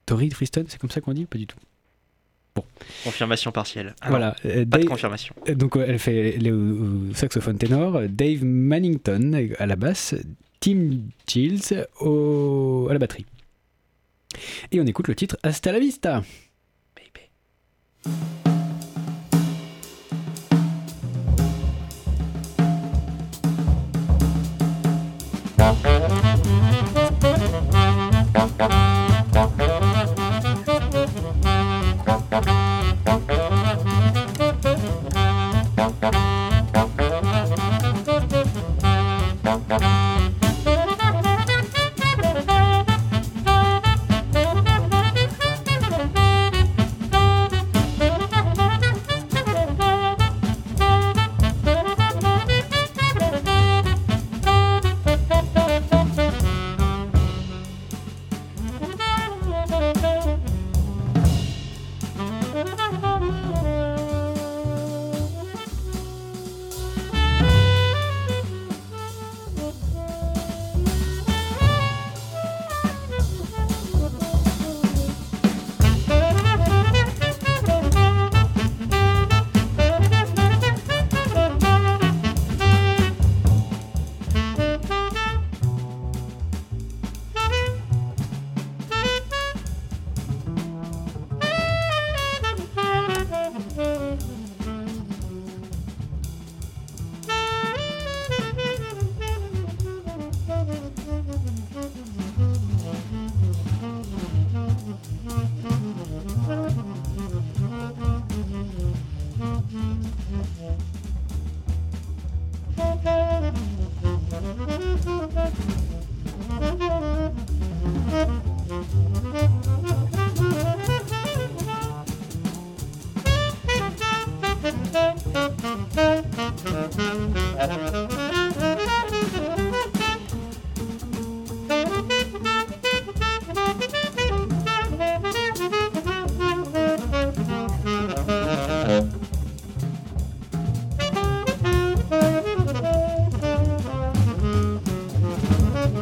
Tori 0.06 0.28
Freestone, 0.30 0.64
c'est 0.68 0.80
comme 0.80 0.90
ça 0.90 1.00
qu'on 1.00 1.12
dit 1.12 1.24
Pas 1.26 1.38
du 1.38 1.46
tout? 1.46 1.59
Confirmation 3.04 3.52
partielle. 3.52 3.94
Alors, 4.00 4.11
voilà. 4.18 4.37
euh, 4.44 4.66
Pas 4.66 4.78
de 4.78 4.83
Dave- 4.83 4.85
confirmation. 4.87 5.35
donc 5.54 5.76
euh, 5.76 5.85
elle 5.87 6.00
fait 6.00 6.37
le 6.38 7.11
saxophone 7.14 7.56
ténor, 7.56 8.00
Dave 8.09 8.44
Mannington 8.44 9.48
à 9.59 9.66
la 9.66 9.76
basse, 9.76 10.14
Tim 10.59 10.98
Chills 11.28 11.87
au, 12.00 12.88
à 12.90 12.92
la 12.92 12.98
batterie. 12.98 13.24
Et 14.72 14.80
on 14.80 14.85
écoute 14.87 15.06
le 15.09 15.14
titre 15.14 15.38
Hasta 15.44 15.70
la 15.72 15.78
vista. 15.78 16.22
Baby. 16.96 18.11
Thank 25.72 26.40
you. 28.72 28.89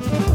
Bye. 0.01 0.28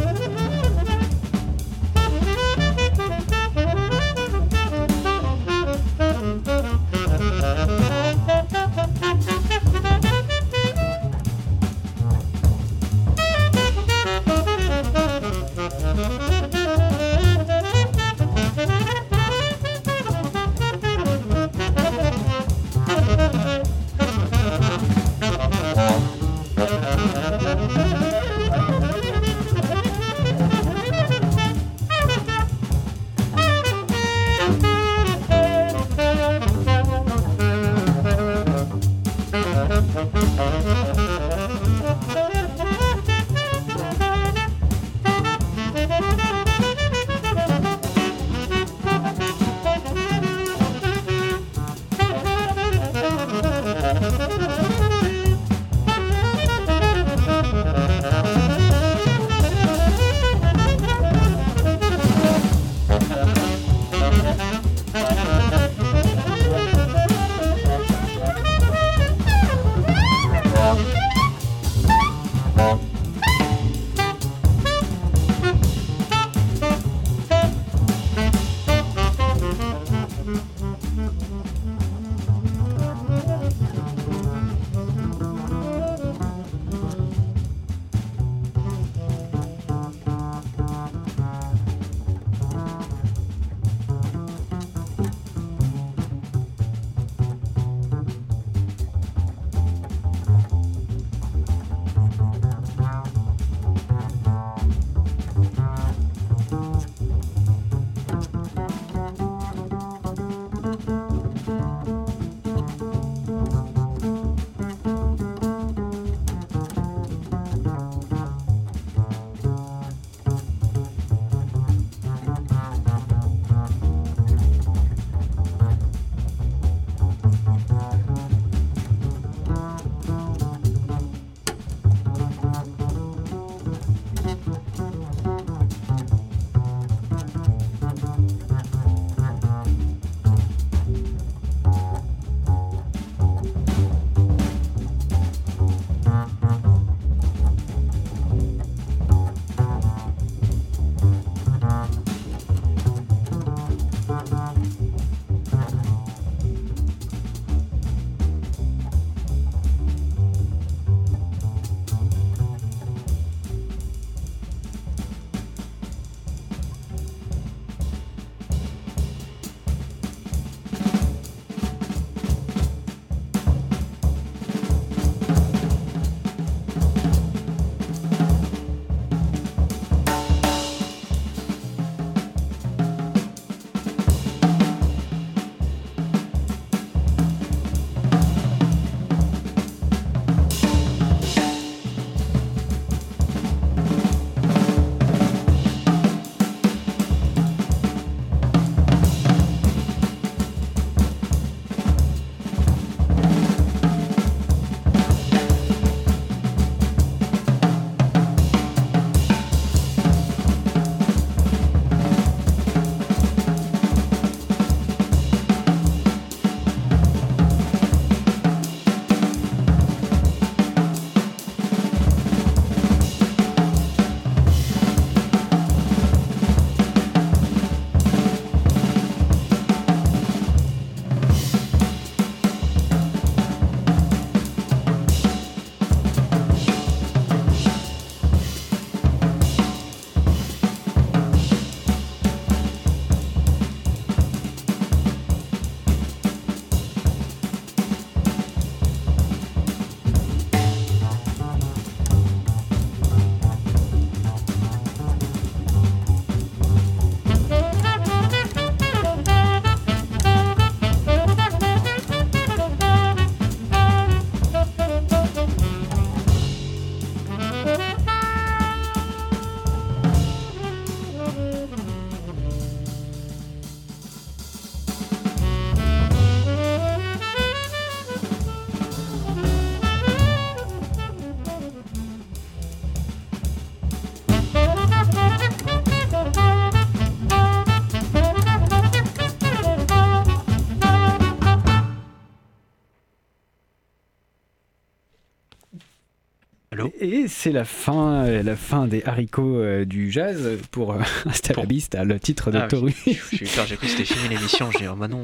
Et 297.15 297.27
c'est 297.27 297.51
la 297.51 297.63
fin, 297.63 298.25
la 298.41 298.55
fin 298.55 298.87
des 298.87 299.03
haricots 299.05 299.57
euh, 299.59 299.85
du 299.85 300.11
jazz 300.11 300.57
pour 300.71 300.93
euh, 300.93 300.99
Pour- 301.53 301.67
vista, 301.67 302.03
le 302.03 302.19
titre 302.19 302.49
de 302.49 302.57
Ah, 302.57 302.67
Toru. 302.67 302.91
J'ai 303.05 303.11
eu 303.13 303.47
peur, 303.55 303.67
j'ai 303.67 303.75
cru 303.75 303.85
que 303.85 303.91
c'était 303.91 304.05
fini 304.05 304.29
l'émission. 304.33 304.71
J'ai 304.71 304.79
dit, 304.79 304.85
oh 304.91 304.95
bah 304.95 305.07
non. 305.07 305.21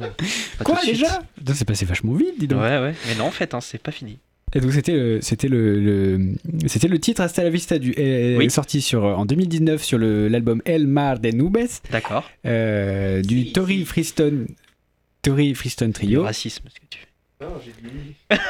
pas 0.58 0.64
Quoi 0.64 0.76
tout 0.76 0.80
de 0.82 0.94
suite. 0.94 1.00
déjà 1.00 1.54
C'est 1.54 1.64
passé 1.64 1.84
vachement 1.86 2.12
vite, 2.12 2.34
dis 2.38 2.46
donc. 2.46 2.60
Ouais, 2.60 2.78
ouais. 2.78 2.94
Mais 3.08 3.14
non, 3.16 3.24
en 3.24 3.30
fait, 3.32 3.54
hein, 3.54 3.60
c'est 3.60 3.82
pas 3.82 3.90
fini. 3.90 4.18
Et 4.54 4.60
donc 4.60 4.72
c'était 4.72 4.92
le, 4.92 5.18
c'était 5.20 5.48
le, 5.48 5.80
le- 5.80 6.34
c'était 6.66 6.88
le 6.88 6.98
titre 6.98 7.20
Hasta 7.22 7.42
la 7.44 7.50
vista 7.50 7.78
du 7.78 7.92
est 7.96 8.36
Oui. 8.36 8.50
sorti 8.50 8.80
sur 8.82 9.04
en 9.04 9.24
2019 9.24 9.82
sur 9.82 9.96
le- 9.98 10.26
l'album 10.28 10.60
El 10.64 10.86
Mar 10.88 11.18
de 11.20 11.30
Nubes 11.30 11.58
D'accord. 11.90 12.28
euh, 12.46 13.22
du 13.22 13.44
Si, 13.46 13.52
Tori 13.52 13.78
si. 13.78 13.84
Freestone 13.84 14.46
Tori 15.22 15.54
Freestone 15.54 15.88
Le 15.88 15.94
Trio. 15.94 16.22
racisme, 16.24 16.64
ce 16.68 16.80
que 16.80 16.86
tu 16.90 16.98
fais. 16.98 17.44
Non, 17.46 17.52
j'ai 17.64 17.72
dit. 17.80 18.14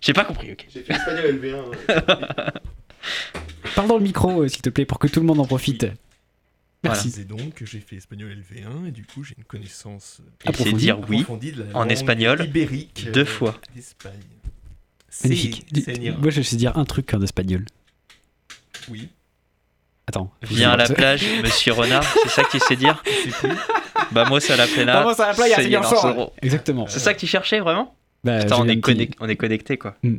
J'ai 0.00 0.12
pas 0.12 0.24
compris, 0.24 0.52
ok. 0.52 0.66
J'ai 0.72 0.82
fait 0.82 0.92
espagnol 0.94 1.40
LV1. 1.40 1.68
ouais. 1.68 2.60
Parle 3.74 3.88
dans 3.88 3.96
le 3.98 4.02
micro 4.02 4.42
euh, 4.42 4.48
s'il 4.48 4.62
te 4.62 4.70
plaît 4.70 4.84
pour 4.84 4.98
que 4.98 5.06
tout 5.08 5.20
le 5.20 5.26
monde 5.26 5.40
en 5.40 5.46
profite. 5.46 5.86
Merci. 6.82 7.08
disais 7.08 7.24
donc 7.24 7.54
que 7.54 7.64
j'ai 7.64 7.80
fait 7.80 7.96
espagnol 7.96 8.30
LV1 8.30 8.88
et 8.88 8.90
du 8.90 9.06
coup 9.06 9.24
j'ai 9.24 9.34
une 9.38 9.44
connaissance 9.44 10.18
euh, 10.20 10.24
Et 10.28 10.30
c'est 10.42 10.48
Approfondi. 10.50 10.76
dire 10.76 10.98
oui. 11.08 11.20
approfondie 11.20 11.52
de 11.52 11.64
la 11.64 11.76
en 11.76 11.80
langue 11.80 11.92
espagnol, 11.92 12.44
ibérique 12.44 13.10
deux 13.10 13.22
euh, 13.22 13.24
fois. 13.24 13.58
Magnifique. 15.22 15.66
Moi 16.20 16.30
je 16.30 16.42
sais 16.42 16.56
dire 16.56 16.76
un 16.76 16.84
truc 16.84 17.14
en 17.14 17.22
espagnol. 17.22 17.64
Oui. 18.90 19.08
Attends. 20.06 20.30
Viens 20.42 20.72
à 20.72 20.76
la 20.76 20.88
plage, 20.88 21.24
monsieur 21.42 21.72
Renard, 21.72 22.04
c'est 22.22 22.28
ça 22.28 22.44
que 22.44 22.50
tu 22.50 22.58
sais 22.60 22.76
dire. 22.76 23.02
Bah 24.12 24.26
moi 24.28 24.40
c'est 24.40 24.52
à 24.52 24.56
la 24.56 24.66
plena. 24.66 25.02
Vamos 25.02 25.20
a 25.20 25.28
la 25.28 25.34
playa, 25.34 25.56
Señor 25.56 25.84
señor 25.86 26.02
Zorro. 26.02 26.14
Zorro. 26.14 26.32
Exactement. 26.42 26.86
C'est 26.86 26.98
ça 26.98 27.14
que 27.14 27.20
tu 27.20 27.26
cherchais 27.26 27.60
vraiment? 27.60 27.96
Bah, 28.24 28.40
Putain, 28.40 28.56
on 28.58 28.68
est, 28.68 28.76
de 28.76 28.80
connect- 28.80 29.12
dire- 29.12 29.16
on 29.20 29.28
est 29.28 29.36
connecté 29.36 29.76
quoi. 29.76 29.96
Mm. 30.02 30.08
Ouais, 30.12 30.18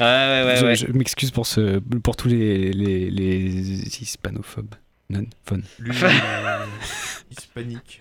ouais, 0.00 0.42
ouais. 0.46 0.56
je 0.56 0.64
ouais. 0.66 0.76
je 0.76 0.86
m'excuse 0.92 1.30
pour, 1.30 1.46
ce, 1.46 1.78
pour 1.78 2.16
tous 2.16 2.28
les, 2.28 2.72
les, 2.72 3.10
les 3.10 4.02
hispanophobes. 4.02 4.74
Non, 5.10 5.24
fun. 5.44 5.58
Euh, 5.88 6.64
hispanique. 7.30 8.00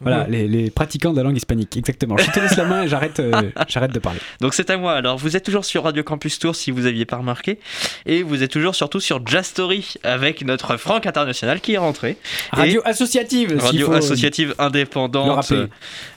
Voilà, 0.00 0.20
Ouais. 0.24 0.30
les, 0.30 0.48
les 0.48 0.70
pratiquants 0.70 1.12
de 1.12 1.16
la 1.16 1.22
langue 1.22 1.36
hispanique. 1.36 1.76
Exactement. 1.76 2.16
Je 2.18 2.30
te 2.30 2.38
laisse 2.38 2.56
la 2.56 2.64
main 2.66 2.82
et 2.82 2.88
j'arrête, 2.88 3.18
euh, 3.18 3.50
j'arrête 3.68 3.92
de 3.92 3.98
parler. 3.98 4.20
Donc 4.40 4.54
c'est 4.54 4.68
à 4.70 4.76
moi. 4.76 4.92
Alors 4.94 5.16
vous 5.16 5.34
êtes 5.36 5.44
toujours 5.44 5.64
sur 5.64 5.84
Radio 5.84 6.02
Campus 6.04 6.38
Tour 6.38 6.54
si 6.54 6.70
vous 6.70 6.86
aviez 6.86 7.04
pas 7.06 7.16
remarqué, 7.16 7.58
et 8.06 8.22
vous 8.22 8.42
êtes 8.42 8.50
toujours 8.50 8.74
surtout 8.74 9.00
sur 9.00 9.26
Jazz 9.26 9.46
Story 9.46 9.94
avec 10.04 10.44
notre 10.44 10.76
Franck 10.76 11.06
International 11.06 11.60
qui 11.60 11.72
est 11.74 11.78
rentré. 11.78 12.16
Radio 12.52 12.80
associative. 12.84 13.48
s'il 13.48 13.60
Radio 13.60 13.86
faut, 13.86 13.92
euh, 13.94 13.98
associative 13.98 14.54
indépendante, 14.58 15.50
euh, 15.52 15.66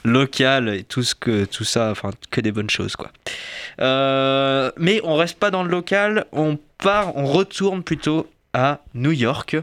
locale 0.04 0.68
et 0.68 0.84
tout 0.84 1.02
ce 1.02 1.14
que 1.14 1.44
tout 1.46 1.64
ça, 1.64 1.90
enfin 1.90 2.10
que 2.30 2.40
des 2.40 2.52
bonnes 2.52 2.70
choses 2.70 2.94
quoi. 2.94 3.10
Euh, 3.80 4.70
mais 4.76 5.00
on 5.04 5.16
reste 5.16 5.38
pas 5.38 5.50
dans 5.50 5.62
le 5.62 5.70
local, 5.70 6.26
on 6.32 6.58
part, 6.78 7.16
on 7.16 7.24
retourne 7.26 7.82
plutôt 7.82 8.28
à 8.52 8.80
New 8.94 9.12
York 9.12 9.56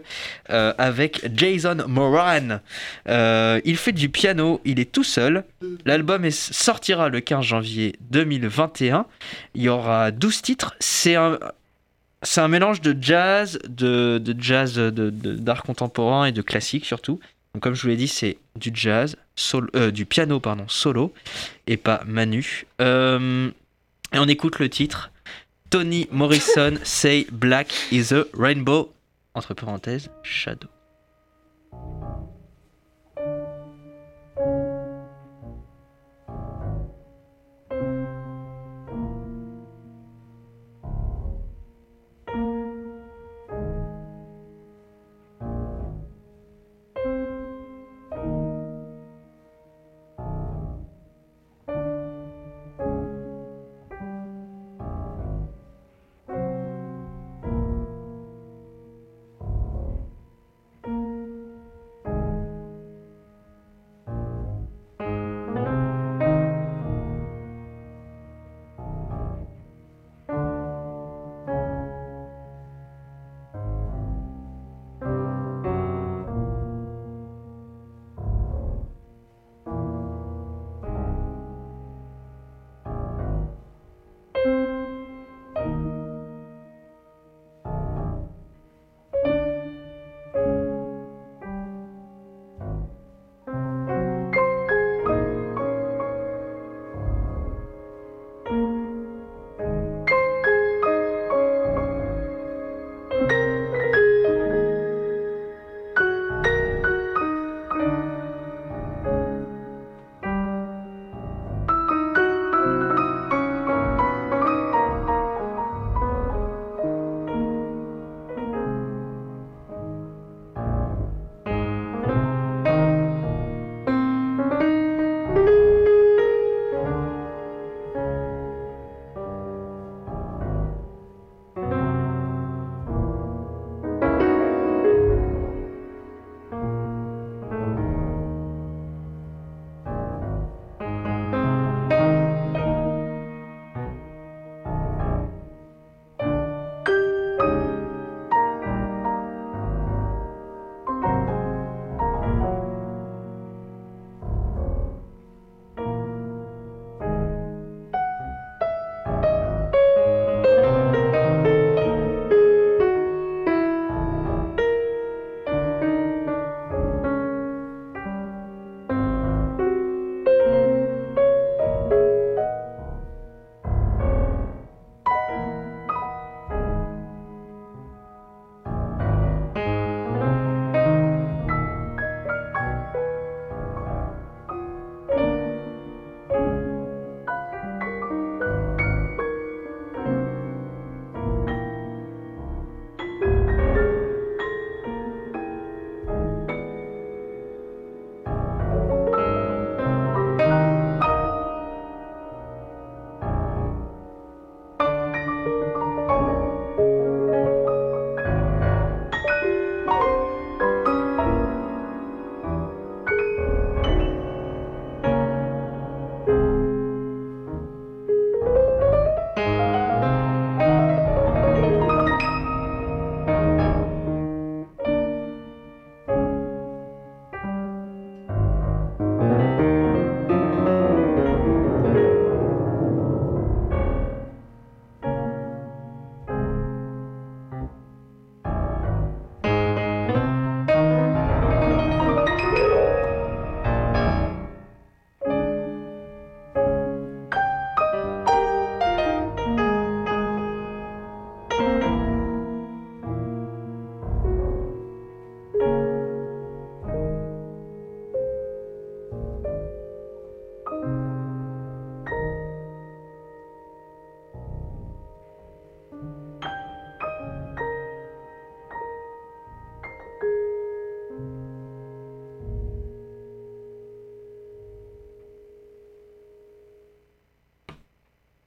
euh, 0.50 0.74
avec 0.78 1.30
Jason 1.36 1.78
Moran. 1.88 2.60
Euh, 3.08 3.60
il 3.66 3.78
fait 3.78 3.92
du 3.92 4.10
piano, 4.10 4.62
il 4.66 4.80
est 4.80 4.92
tout 4.92 5.04
seul. 5.04 5.44
L'album 5.86 6.30
sortira 6.32 7.10
le 7.10 7.20
15 7.20 7.44
janvier 7.44 7.96
2021. 8.12 9.06
Il 9.56 9.64
y 9.64 9.70
aura 9.70 10.12
12 10.12 10.42
titres. 10.42 10.76
C'est 10.80 11.16
un, 11.16 11.38
mélange 12.48 12.82
de 12.82 12.96
jazz, 13.00 13.60
de, 13.68 14.22
jazz 14.40 14.76
de- 14.76 14.90
de- 14.90 15.34
d'art 15.34 15.64
contemporain 15.64 16.26
et 16.26 16.32
de 16.32 16.42
classique 16.42 16.86
surtout. 16.86 17.20
Comme 17.62 17.74
je 17.74 17.82
vous 17.84 17.88
l'ai 17.88 17.96
dit, 17.96 18.10
c'est 18.10 18.38
du 18.58 18.70
jazz, 18.74 19.16
solo, 19.36 19.68
euh, 19.76 19.90
du 19.90 20.06
piano 20.06 20.40
pardon, 20.42 20.66
solo 20.68 21.14
et 21.68 21.78
pas 21.78 22.02
Manu. 22.06 22.66
Et 22.80 24.20
on 24.20 24.28
écoute 24.28 24.60
le 24.60 24.70
titre 24.70 25.12
Tony 25.76 26.08
Morrison 26.10 26.80
Say 26.86 27.26
Black 27.26 27.68
is 27.92 28.14
a 28.14 28.26
Rainbow 28.34 28.94
entre 29.36 29.54
parenthèses 29.56 30.08
Shadow. 30.24 30.70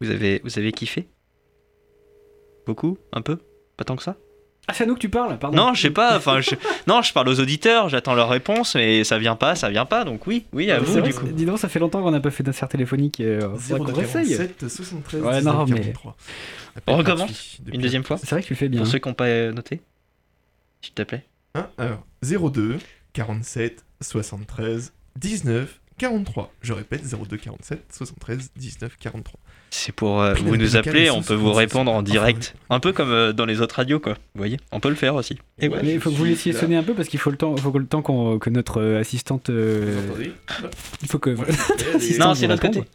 Vous 0.09 0.15
avez, 0.15 0.41
vous 0.43 0.59
avez 0.59 0.73
kiffé 0.73 1.07
Beaucoup 2.67 2.97
Un 3.13 3.21
peu 3.21 3.39
Pas 3.77 3.85
tant 3.85 3.95
que 3.95 4.03
ça 4.03 4.17
Ah, 4.67 4.73
c'est 4.73 4.85
à 4.85 4.87
nous 4.87 4.95
que 4.95 5.01
tu 5.01 5.11
parles, 5.11 5.39
pardon. 5.39 5.57
Non, 5.57 5.75
je 5.75 5.83
sais 5.83 5.91
pas. 5.91 6.17
Enfin, 6.17 6.41
je... 6.41 6.51
non, 6.87 7.03
je 7.03 7.13
parle 7.13 7.29
aux 7.29 7.41
auditeurs. 7.41 7.91
J'attends 7.91 8.15
leur 8.15 8.31
réponse, 8.31 8.75
mais 8.75 9.05
ça 9.05 9.19
vient 9.19 9.37
pas, 9.37 9.55
ça 9.55 9.69
vient 9.69 9.85
pas. 9.85 10.05
Donc 10.05 10.27
oui, 10.27 10.47
oui, 10.55 10.71
à 10.71 10.79
C'est 10.79 11.01
vous 11.01 11.01
du 11.03 11.13
coup. 11.15 11.27
Dis 11.29 11.45
donc, 11.45 11.59
ça 11.59 11.69
fait 11.69 11.79
longtemps 11.79 12.03
qu'on 12.03 12.11
n'a 12.11 12.21
pas 12.21 12.31
fait 12.31 12.43
d'insert 12.43 12.69
téléphonique. 12.71 13.21
euh, 13.21 13.49
réessaye. 13.49 14.29
047 14.37 14.69
73 14.69 15.23
Ouais, 15.23 15.43
non, 15.43 15.65
19 15.65 15.69
mais- 15.71 15.81
43. 15.93 16.17
On 16.87 16.97
recommence 16.97 17.59
Une 17.71 17.81
deuxième 17.83 18.05
fois 18.05 18.17
C'est 18.17 18.31
vrai 18.31 18.41
que 18.43 18.47
tu 18.47 18.55
le 18.55 18.59
fais 18.59 18.69
bien. 18.71 18.81
Pour 18.81 18.89
ceux 18.89 18.99
qui 18.99 19.09
n'ont 19.09 19.15
pas 19.15 19.27
euh, 19.27 19.53
noté, 19.53 19.83
s'il 20.81 20.95
te 20.95 21.03
plaît. 21.03 21.25
Hein, 21.55 21.69
alors, 21.77 22.07
02 22.23 22.79
47 23.13 23.85
73 24.01 24.93
19 25.17 25.81
43. 25.99 26.53
Je 26.63 26.73
répète, 26.73 27.03
02 27.05 27.37
47 27.37 27.81
73 27.93 28.51
19 28.57 28.97
43. 28.99 29.39
C'est 29.71 29.93
pour 29.93 30.23
euh, 30.23 30.33
vous 30.35 30.57
nous 30.57 30.77
appeler, 30.77 31.11
on 31.11 31.21
peut 31.21 31.35
vous 31.35 31.53
répondre 31.53 31.93
en 31.93 31.99
sous- 31.99 32.05
direct, 32.05 32.55
un 32.71 32.81
peu 32.81 32.93
comme 32.93 33.11
euh, 33.13 33.33
dans 33.35 33.45
les 33.45 33.61
autres 33.61 33.75
radios 33.77 34.01
quoi. 34.01 34.15
Vous 34.15 34.39
voyez, 34.39 34.57
on 34.73 34.81
peut 34.81 34.89
le 34.89 34.95
faire 34.95 35.15
aussi. 35.15 35.37
Et 35.59 35.69
ouais, 35.69 35.81
Mais 35.83 35.93
il 35.95 36.01
faut 36.01 36.11
que 36.11 36.15
vous 36.17 36.25
laissiez 36.25 36.53
là. 36.53 36.61
sonner 36.61 36.77
un 36.77 36.83
peu 36.83 36.95
parce 36.95 37.09
qu'il 37.09 37.21
faut 37.21 37.31
le 37.31 37.37
temps, 37.37 37.55
faut 37.57 37.71
que 37.71 37.79
le 37.79 37.87
temps 37.87 38.01
qu'on- 38.01 38.39
que 38.39 38.49
notre 38.49 38.81
euh, 38.81 38.99
assistante. 39.01 39.51
euh, 39.51 40.01
Vous 40.07 40.11
entendez? 40.13 40.33
il 41.03 41.09
faut 41.09 41.19
que. 41.19 41.31
Non, 42.19 42.35
c'est 42.35 42.47
répondre. 42.47 42.75
côté. 42.77 42.89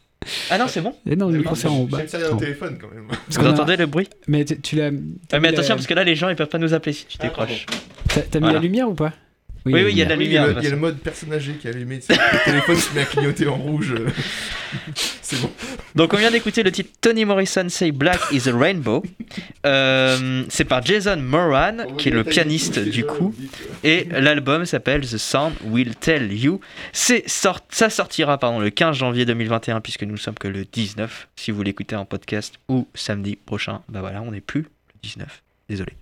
Ah 0.49 0.57
non, 0.57 0.65
c'est 0.67 0.79
bon. 0.81 0.95
Et 1.05 1.15
non, 1.17 1.29
le 1.29 1.37
micro 1.39 1.53
c'est 1.53 1.67
en 1.67 1.75
haut. 1.81 1.87
J'aime 1.91 1.99
Bah, 1.99 2.07
ça 2.07 2.17
aller 2.17 2.25
au 2.25 2.29
attends. 2.29 2.37
téléphone 2.37 2.77
quand 2.79 2.87
même. 2.89 3.07
Parce 3.07 3.37
Vous 3.37 3.45
a- 3.45 3.49
entendez 3.51 3.75
le 3.75 3.85
bruit? 3.85 4.07
Mais 4.27 4.45
tu 4.45 4.59
tu 4.61 4.75
l'as. 4.77 4.89
Ah, 5.31 5.39
Mais 5.39 5.49
attention 5.49 5.69
la- 5.71 5.75
parce 5.75 5.87
que 5.87 5.93
là 5.93 6.03
les 6.05 6.15
gens 6.15 6.29
ils 6.29 6.35
peuvent 6.35 6.47
pas 6.47 6.57
nous 6.59 6.73
appeler 6.73 6.93
si 6.93 7.05
tu 7.05 7.17
Ah, 7.19 7.25
décroches. 7.27 7.65
T'as 8.07 8.21
t'as 8.21 8.39
mis 8.39 8.45
Voilà. 8.45 8.53
la 8.55 8.59
lumière 8.63 8.89
ou 8.89 8.93
pas? 8.95 9.11
Oui, 9.65 9.73
oui, 9.75 9.91
il 9.91 9.97
y 9.97 10.01
a 10.01 10.05
de 10.05 10.09
la 10.09 10.17
Oui, 10.17 10.25
il 10.25 10.31
y 10.33 10.37
a 10.37 10.41
lumière. 10.45 10.61
il 10.61 10.63
y 10.65 10.67
a 10.67 10.71
le 10.71 10.77
mode 10.77 10.97
personne 10.99 11.31
âgée 11.33 11.53
qui 11.53 11.67
est 11.67 11.71
allumé. 11.71 11.99
Le 12.09 12.45
téléphone 12.45 12.75
se 12.75 12.93
met 12.93 13.01
à 13.01 13.05
clignoter 13.05 13.47
en 13.47 13.55
rouge. 13.55 13.93
euh. 13.97 14.09
C'est 15.21 15.39
bon. 15.41 15.49
Donc 15.95 16.13
on 16.13 16.17
vient 16.17 16.31
d'écouter 16.31 16.63
le 16.63 16.71
titre 16.71 16.89
Tony 16.99 17.23
Morrison 17.25 17.69
Say 17.69 17.91
Black 17.91 18.19
is 18.31 18.49
a 18.49 18.57
Rainbow. 18.57 19.03
Euh, 19.65 20.43
c'est 20.49 20.65
par 20.65 20.83
Jason 20.85 21.17
Moran 21.17 21.77
qui 21.97 22.09
est 22.09 22.11
le 22.11 22.23
pianiste 22.23 22.79
du 22.79 23.05
coup. 23.05 23.33
Et 23.83 24.05
l'album 24.11 24.65
s'appelle 24.65 25.01
The 25.01 25.17
Sound 25.17 25.53
Will 25.63 25.95
Tell 25.95 26.31
You. 26.33 26.59
C'est 26.91 27.27
sort- 27.29 27.61
ça 27.69 27.89
sortira 27.89 28.37
pardon, 28.37 28.59
le 28.59 28.69
15 28.69 28.97
janvier 28.97 29.25
2021 29.25 29.79
puisque 29.81 30.03
nous 30.03 30.13
ne 30.13 30.17
sommes 30.17 30.35
que 30.37 30.47
le 30.47 30.65
19. 30.65 31.27
Si 31.35 31.51
vous 31.51 31.63
l'écoutez 31.63 31.95
en 31.95 32.05
podcast 32.05 32.55
ou 32.67 32.87
samedi 32.95 33.35
prochain, 33.37 33.81
bah 33.89 34.01
voilà, 34.01 34.21
on 34.23 34.31
n'est 34.31 34.41
plus 34.41 34.61
le 34.63 34.67
19. 35.03 35.41
Désolé. 35.69 35.93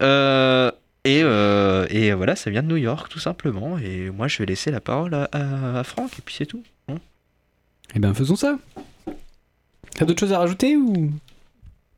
Euh, 0.00 0.70
et, 1.06 1.22
euh, 1.22 1.86
et 1.90 2.12
voilà, 2.12 2.36
ça 2.36 2.50
vient 2.50 2.62
de 2.62 2.68
New 2.68 2.76
York 2.76 3.08
tout 3.10 3.18
simplement. 3.18 3.78
Et 3.78 4.10
moi 4.10 4.28
je 4.28 4.38
vais 4.38 4.46
laisser 4.46 4.70
la 4.70 4.80
parole 4.80 5.14
à, 5.14 5.24
à- 5.32 5.78
à 5.80 5.84
Franck 5.84 6.10
et 6.18 6.22
puis 6.24 6.34
c'est 6.36 6.46
tout. 6.46 6.62
Hein 6.88 6.96
Eh 7.94 7.98
ben, 7.98 8.12
faisons 8.14 8.36
ça. 8.36 8.58
T'as 9.94 10.04
d'autres 10.04 10.20
choses 10.20 10.32
à 10.32 10.38
rajouter 10.38 10.76
ou? 10.76 11.10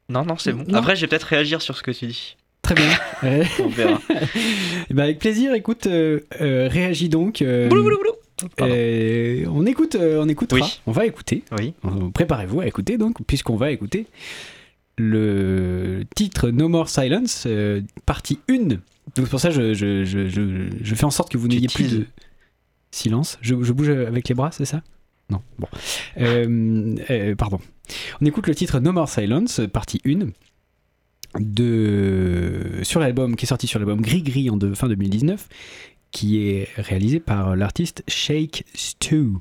Non, 0.08 0.24
non, 0.24 0.36
c'est 0.38 0.52
bon. 0.52 0.64
Non. 0.68 0.78
Après, 0.78 0.94
je 0.96 1.02
vais 1.02 1.06
peut-être 1.08 1.24
réagir 1.24 1.60
sur 1.60 1.76
ce 1.76 1.82
que 1.82 1.90
tu 1.90 2.06
dis. 2.06 2.36
Très 2.62 2.74
bien. 2.74 2.88
Ouais. 3.22 3.44
On 3.58 3.68
verra. 3.68 4.00
Eh 4.88 4.94
ben, 4.94 5.02
avec 5.02 5.18
plaisir. 5.18 5.52
Écoute, 5.54 5.86
euh, 5.88 6.20
euh, 6.40 6.68
réagis 6.70 7.08
donc. 7.08 7.42
Boulou, 7.42 7.82
boulou, 7.82 7.96
boulou. 7.98 8.12
Euh, 8.60 9.44
on 9.48 9.66
écoute, 9.66 9.96
euh, 9.96 10.22
on 10.22 10.28
écoutera. 10.28 10.60
Oui. 10.60 10.80
On 10.86 10.92
va 10.92 11.04
écouter. 11.06 11.42
Oui. 11.58 11.74
Préparez-vous 12.14 12.60
à 12.60 12.66
écouter 12.68 12.96
donc, 12.96 13.16
puisqu'on 13.26 13.56
va 13.56 13.72
écouter 13.72 14.06
le 14.96 16.04
titre 16.14 16.50
No 16.50 16.68
More 16.68 16.88
Silence, 16.88 17.44
euh, 17.46 17.80
partie 18.06 18.38
1. 18.48 18.76
Donc 19.14 19.26
c'est 19.26 19.30
pour 19.30 19.40
ça 19.40 19.48
que 19.48 19.54
je, 19.54 19.74
je, 19.74 20.04
je, 20.04 20.68
je, 20.82 20.94
fais 20.94 21.04
en 21.04 21.10
sorte 21.10 21.30
que 21.30 21.38
vous 21.38 21.48
n'ayez 21.48 21.68
plus 21.68 21.90
de 21.90 22.06
silence. 22.90 23.38
Je, 23.40 23.54
bouge 23.54 23.88
avec 23.88 24.28
les 24.28 24.34
bras, 24.34 24.50
c'est 24.52 24.64
ça? 24.64 24.82
Non. 25.30 25.42
Bon. 25.58 25.68
Euh, 26.18 26.96
euh, 27.10 27.34
pardon. 27.34 27.60
On 28.20 28.26
écoute 28.26 28.46
le 28.46 28.54
titre 28.54 28.80
No 28.80 28.92
More 28.92 29.08
Silence, 29.08 29.60
partie 29.72 30.00
1. 30.06 30.28
De, 31.38 32.80
sur 32.82 33.00
l'album 33.00 33.36
qui 33.36 33.44
est 33.44 33.48
sorti 33.48 33.66
sur 33.66 33.78
l'album 33.78 34.00
Gris 34.00 34.22
Gris 34.22 34.48
en 34.48 34.56
de, 34.56 34.72
fin 34.72 34.88
2019 34.88 35.46
qui 36.10 36.38
est 36.48 36.68
réalisé 36.76 37.20
par 37.20 37.54
l'artiste 37.54 38.02
Shake 38.08 38.64
Stew. 38.74 39.38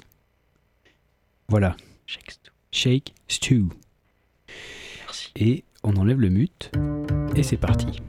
Voilà, 1.47 1.78
Shakespeare. 2.05 2.53
Shake 2.72 3.13
Stew. 3.30 3.70
Merci. 5.05 5.32
Et 5.38 5.63
on 5.84 5.95
enlève 5.95 6.20
le 6.20 6.30
mute. 6.30 6.72
Et 7.36 7.43
c'est 7.43 7.55
parti. 7.57 8.01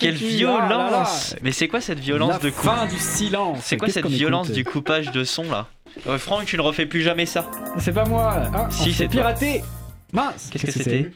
Quelle 0.00 0.16
fais-tu 0.16 0.46
Ah 0.46 0.68
là 0.68 0.68
là 0.68 0.88
violence 0.88 1.36
Mais 1.42 1.52
c'est 1.52 1.68
quoi 1.68 1.80
cette 1.80 2.00
violence 2.00 2.32
La 2.32 2.38
de 2.38 2.50
coup 2.50 2.62
fin 2.62 2.86
du 2.86 2.98
silence. 2.98 3.60
C'est 3.62 3.76
quoi 3.76 3.88
cette 3.88 4.06
violence 4.06 4.50
du 4.50 4.64
coupage 4.64 5.10
de 5.12 5.24
son 5.24 5.44
là 5.50 5.68
Euh, 6.06 6.18
Franck, 6.18 6.46
tu 6.46 6.56
ne 6.56 6.62
refais 6.62 6.86
plus 6.86 7.02
jamais 7.02 7.26
ça. 7.26 7.50
C'est 7.78 7.92
pas 7.92 8.04
moi. 8.04 8.50
Ah, 8.54 8.68
Si, 8.70 8.92
c'est 8.92 9.08
pirater. 9.08 9.62
Mince. 10.12 10.48
Qu'est-ce 10.50 10.66
que 10.66 10.72
c'était 10.72 11.10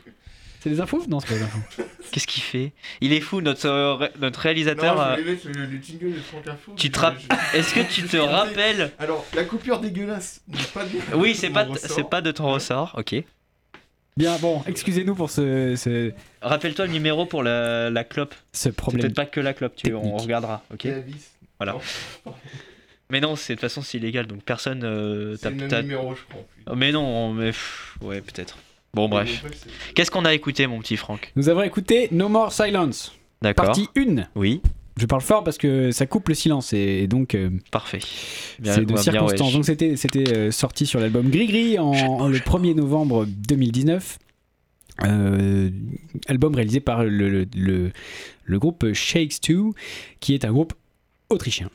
C'est 0.61 0.71
des 0.71 0.81
infos 0.81 1.03
Non, 1.09 1.19
c'est 1.21 1.29
pas 1.29 1.35
des 1.35 1.43
infos. 1.43 1.59
Qu'est-ce 2.13 2.27
qu'il 2.29 2.43
fait 2.43 2.73
Il 3.01 3.13
est 3.13 3.21
fou, 3.21 3.41
notre, 3.41 3.67
euh, 3.67 3.95
ré- 3.95 4.11
notre 4.21 4.39
réalisateur. 4.41 4.95
Non, 4.95 5.01
euh, 5.03 5.17
je 5.17 5.21
voulais 5.23 5.33
mettre 5.33 5.49
le, 5.49 5.67
le 5.67 5.83
jingle 5.83 6.13
de 6.15 6.21
Franck 6.21 6.47
Info. 6.47 6.73
tu 6.77 6.91
te 6.91 7.01
Est-ce 7.57 7.75
que 7.75 7.81
tu 7.93 8.03
te 8.09 8.17
rappelles 8.17 8.93
Alors, 9.01 9.25
la 9.35 9.43
coupure 9.45 9.81
dégueulasse 9.81 10.43
n'est 10.49 10.59
pas 10.73 10.85
de... 10.85 11.17
Oui, 11.17 11.35
c'est 11.35 11.51
pas, 11.51 11.67
c'est 11.75 12.09
pas 12.09 12.21
de 12.21 12.31
ton 12.31 12.53
ressort, 12.53 12.95
ok. 12.97 13.17
Bien, 14.17 14.37
bon, 14.39 14.63
excusez-nous 14.67 15.15
pour 15.17 15.29
ce, 15.31 15.75
ce, 15.77 16.13
Rappelle-toi 16.41 16.87
le 16.87 16.93
numéro 16.93 17.27
pour 17.27 17.43
la, 17.43 17.91
la 17.91 18.05
clope. 18.05 18.35
ce 18.53 18.65
C'est 18.65 18.73
problème. 18.73 19.03
peut-être 19.03 19.17
pas 19.17 19.27
que 19.27 19.41
la 19.41 19.55
clope, 19.55 19.75
tu, 19.75 19.93
on 19.95 20.17
regardera, 20.17 20.63
ok. 20.73 20.87
Voilà. 21.59 21.77
Mais 23.11 23.21
non, 23.21 23.37
c'est 23.37 23.55
de 23.55 23.57
toute 23.57 23.69
façon 23.69 23.83
c'est 23.83 23.99
illégal, 23.99 24.27
donc 24.27 24.43
personne 24.45 24.83
euh, 24.85 25.37
C'est 25.37 25.43
tape- 25.51 25.61
le 25.61 25.67
même 25.69 25.83
numéro, 25.83 26.15
je 26.15 26.23
crois. 26.29 26.77
Mais 26.77 26.93
non, 26.93 27.33
mais 27.33 27.49
pff, 27.49 27.97
ouais, 28.03 28.21
peut-être. 28.21 28.57
Bon, 28.95 29.09
bref. 29.09 29.45
Qu'est-ce 29.95 30.11
qu'on 30.13 30.25
a 30.25 30.33
écouté, 30.33 30.67
mon 30.69 30.79
petit 30.79 30.97
Franck? 30.97 31.33
Nous 31.35 31.49
avons 31.49 31.63
écouté 31.63 32.09
No 32.13 32.29
More 32.29 32.53
Silence, 32.53 33.13
D'accord. 33.43 33.67
partie 33.67 33.89
1. 33.97 34.27
Oui, 34.37 34.63
Je 34.97 35.07
parle 35.07 35.23
fort 35.23 35.43
parce 35.43 35.59
que 35.59 35.91
ça 35.91 36.07
coupe 36.07 36.29
le 36.29 36.35
silence 36.35 36.73
et, 36.73 37.07
donc 37.09 37.35
euh, 37.35 37.51
parfait. 37.73 37.99
c'est 38.63 38.81
de 38.81 38.85
bien, 38.85 38.97
circonstance. 38.97 39.49
ouais. 39.49 39.53
Donc 39.53 39.65
c'était 39.65 39.97
c'était 39.97 40.33
euh, 40.33 40.51
sorti 40.53 40.87
sur 40.87 41.01
l'album 41.01 41.29
Gris 41.31 41.49
Gris 41.49 41.79
en, 41.81 41.91
en 41.93 42.29
le 42.29 42.39
1er 42.39 42.75
novembre 42.75 43.27
2019. 43.27 44.19
Euh, 45.05 45.71
album 46.29 46.55
réalisé 46.55 46.79
par 46.79 47.03
le, 47.03 47.29
le, 47.29 47.47
le- 47.57 47.91
le 48.45 48.59
groupe 48.61 48.93
Shakes 48.93 49.41
2 49.49 49.71
qui 50.21 50.35
est 50.35 50.45
un 50.45 50.53
groupe 50.53 50.73
autrichien. 51.31 51.69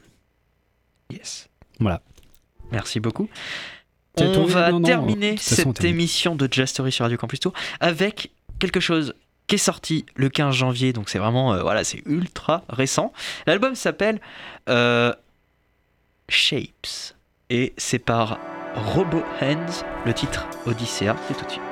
Yes. 1.11 1.49
Voilà. 1.80 2.01
Merci 2.72 2.99
beaucoup. 3.01 3.28
On 4.17 4.45
va 4.45 4.72
Non, 4.72 4.82
terminer 4.82 5.36
cette 5.38 5.84
émission 5.84 6.36
de 6.36 6.47
Jazz 6.49 6.70
Story 6.70 6.91
sur 6.91 7.03
Radio 7.03 7.17
Campus 7.17 7.39
Tour 7.41 7.53
avec 7.80 8.32
quelque 8.59 8.80
chose 8.80 9.13
qui 9.49 9.55
est 9.55 9.57
sorti 9.57 10.05
le 10.15 10.29
15 10.29 10.55
janvier, 10.55 10.93
donc 10.93 11.09
c'est 11.09 11.19
vraiment, 11.19 11.53
euh, 11.53 11.61
voilà, 11.61 11.83
c'est 11.83 12.01
ultra 12.05 12.63
récent. 12.69 13.11
L'album 13.47 13.75
s'appelle 13.75 14.21
euh, 14.69 15.11
Shapes 16.29 17.15
et 17.49 17.73
c'est 17.75 17.99
par 17.99 18.37
Robo 18.75 19.23
Hands, 19.41 19.83
le 20.05 20.13
titre 20.13 20.47
Odyssea, 20.67 21.15
c'est 21.27 21.33
tout 21.35 21.45
de 21.45 21.51
suite. 21.51 21.68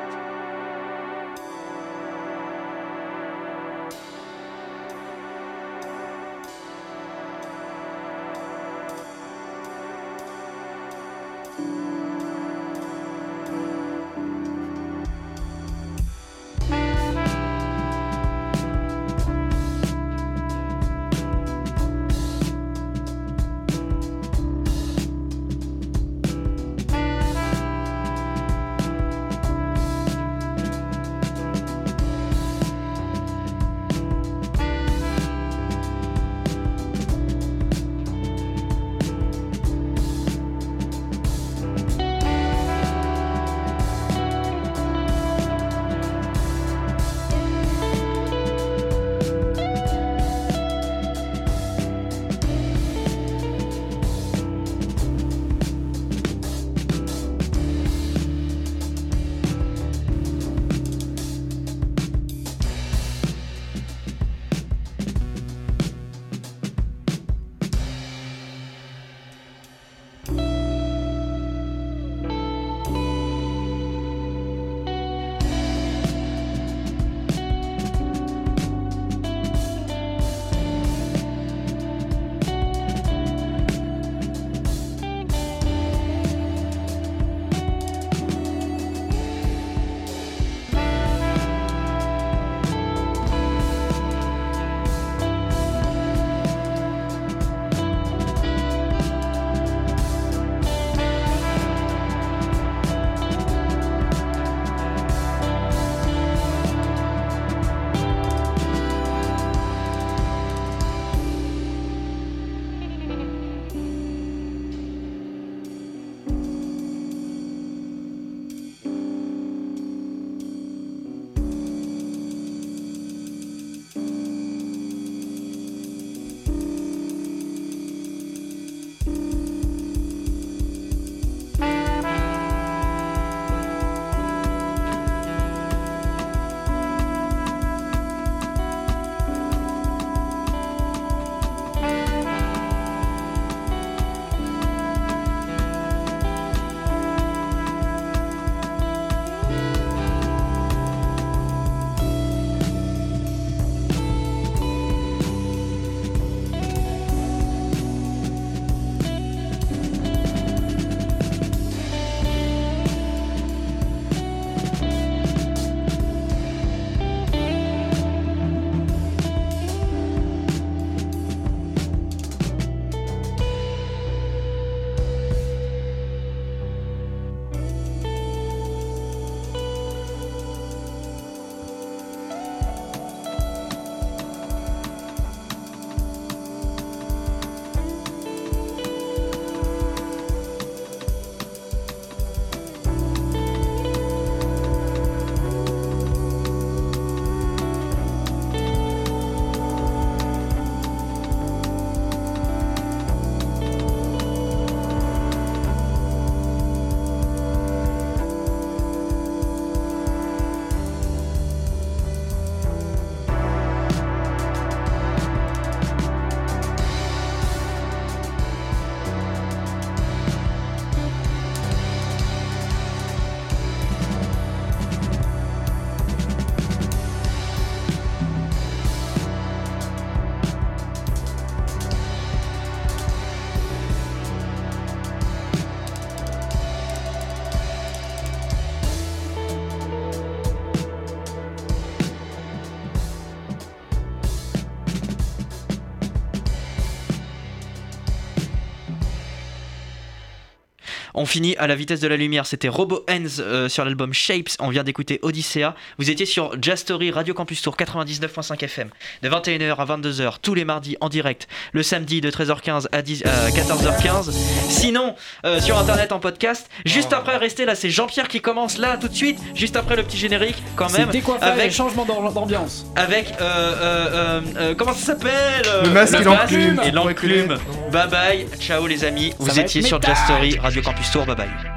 On 251.20 251.26
finit 251.26 251.55
à 251.57 251.65
la 251.65 251.74
vitesse 251.76 251.99
de 251.99 252.07
la 252.07 252.15
lumière. 252.15 252.45
C'était 252.45 252.68
Robo 252.68 253.03
Ends 253.09 253.39
euh, 253.39 253.68
sur 253.70 253.84
l'album 253.84 254.13
Shapes. 254.13 254.49
On 254.59 254.70
vient 254.70 254.84
d'écouter 254.84 255.20
Odyssea. 255.24 255.74
Vous 255.97 256.11
étiez 256.11 256.28
sur 256.28 256.51
Jazz 256.61 256.80
Story 256.80 257.09
Radio 257.09 257.34
Campus 257.34 257.61
Tour 257.63 257.76
99.5 257.76 258.63
FM 258.63 258.89
de 259.24 259.30
21h 259.30 259.76
à 259.78 259.86
22h 259.97 260.34
tous 260.41 260.53
les 260.53 260.63
mardis 260.63 260.95
en 261.01 261.09
direct. 261.09 261.47
Le 261.74 261.82
samedi 261.82 262.22
de 262.22 262.30
13h15 262.30 262.86
à, 262.91 263.01
10 263.01 263.24
à 263.26 263.49
14h15. 263.49 264.32
Sinon, 264.70 265.15
euh, 265.43 265.59
sur 265.59 265.78
internet 265.80 266.11
en 266.11 266.20
podcast. 266.20 266.70
Juste 266.86 267.11
après, 267.13 267.38
restez 267.38 267.65
là. 267.65 267.74
C'est 267.74 267.89
Jean-Pierre 267.89 268.28
qui 268.28 268.39
commence 268.39 268.78
là 268.78 268.95
tout 268.97 269.07
de 269.07 269.15
suite. 269.15 269.39
Juste 269.55 269.76
après 269.76 269.95
le 269.95 270.03
petit 270.03 270.18
générique, 270.18 270.57
quand 270.76 270.91
même. 270.95 271.09
Avec, 271.41 271.72
changement 271.72 272.05
d'am- 272.05 272.32
d'ambiance. 272.32 272.86
avec 272.95 273.34
euh, 273.41 273.41
euh, 273.41 273.82
euh, 273.82 274.41
euh, 274.57 274.76
comment 274.76 274.93
ça 274.93 275.05
s'appelle 275.13 275.34
euh, 275.65 275.84
Le 275.84 275.89
masque 275.89 276.13
et 276.20 276.24
l'enclume. 276.24 276.82
et 276.86 276.91
l'enclume. 276.91 277.57
Bye 277.91 278.07
bye. 278.09 278.47
Ciao 278.59 278.86
les 278.86 279.03
amis. 279.03 279.34
Vous 279.39 279.59
étiez 279.59 279.82
sur. 279.82 279.99
Jazz 279.99 280.18
Story 280.26 280.57
Radio 280.59 280.82
Campus 280.84 281.07
histoire. 281.08 281.26
Bye 281.26 281.36
bye. 281.36 281.76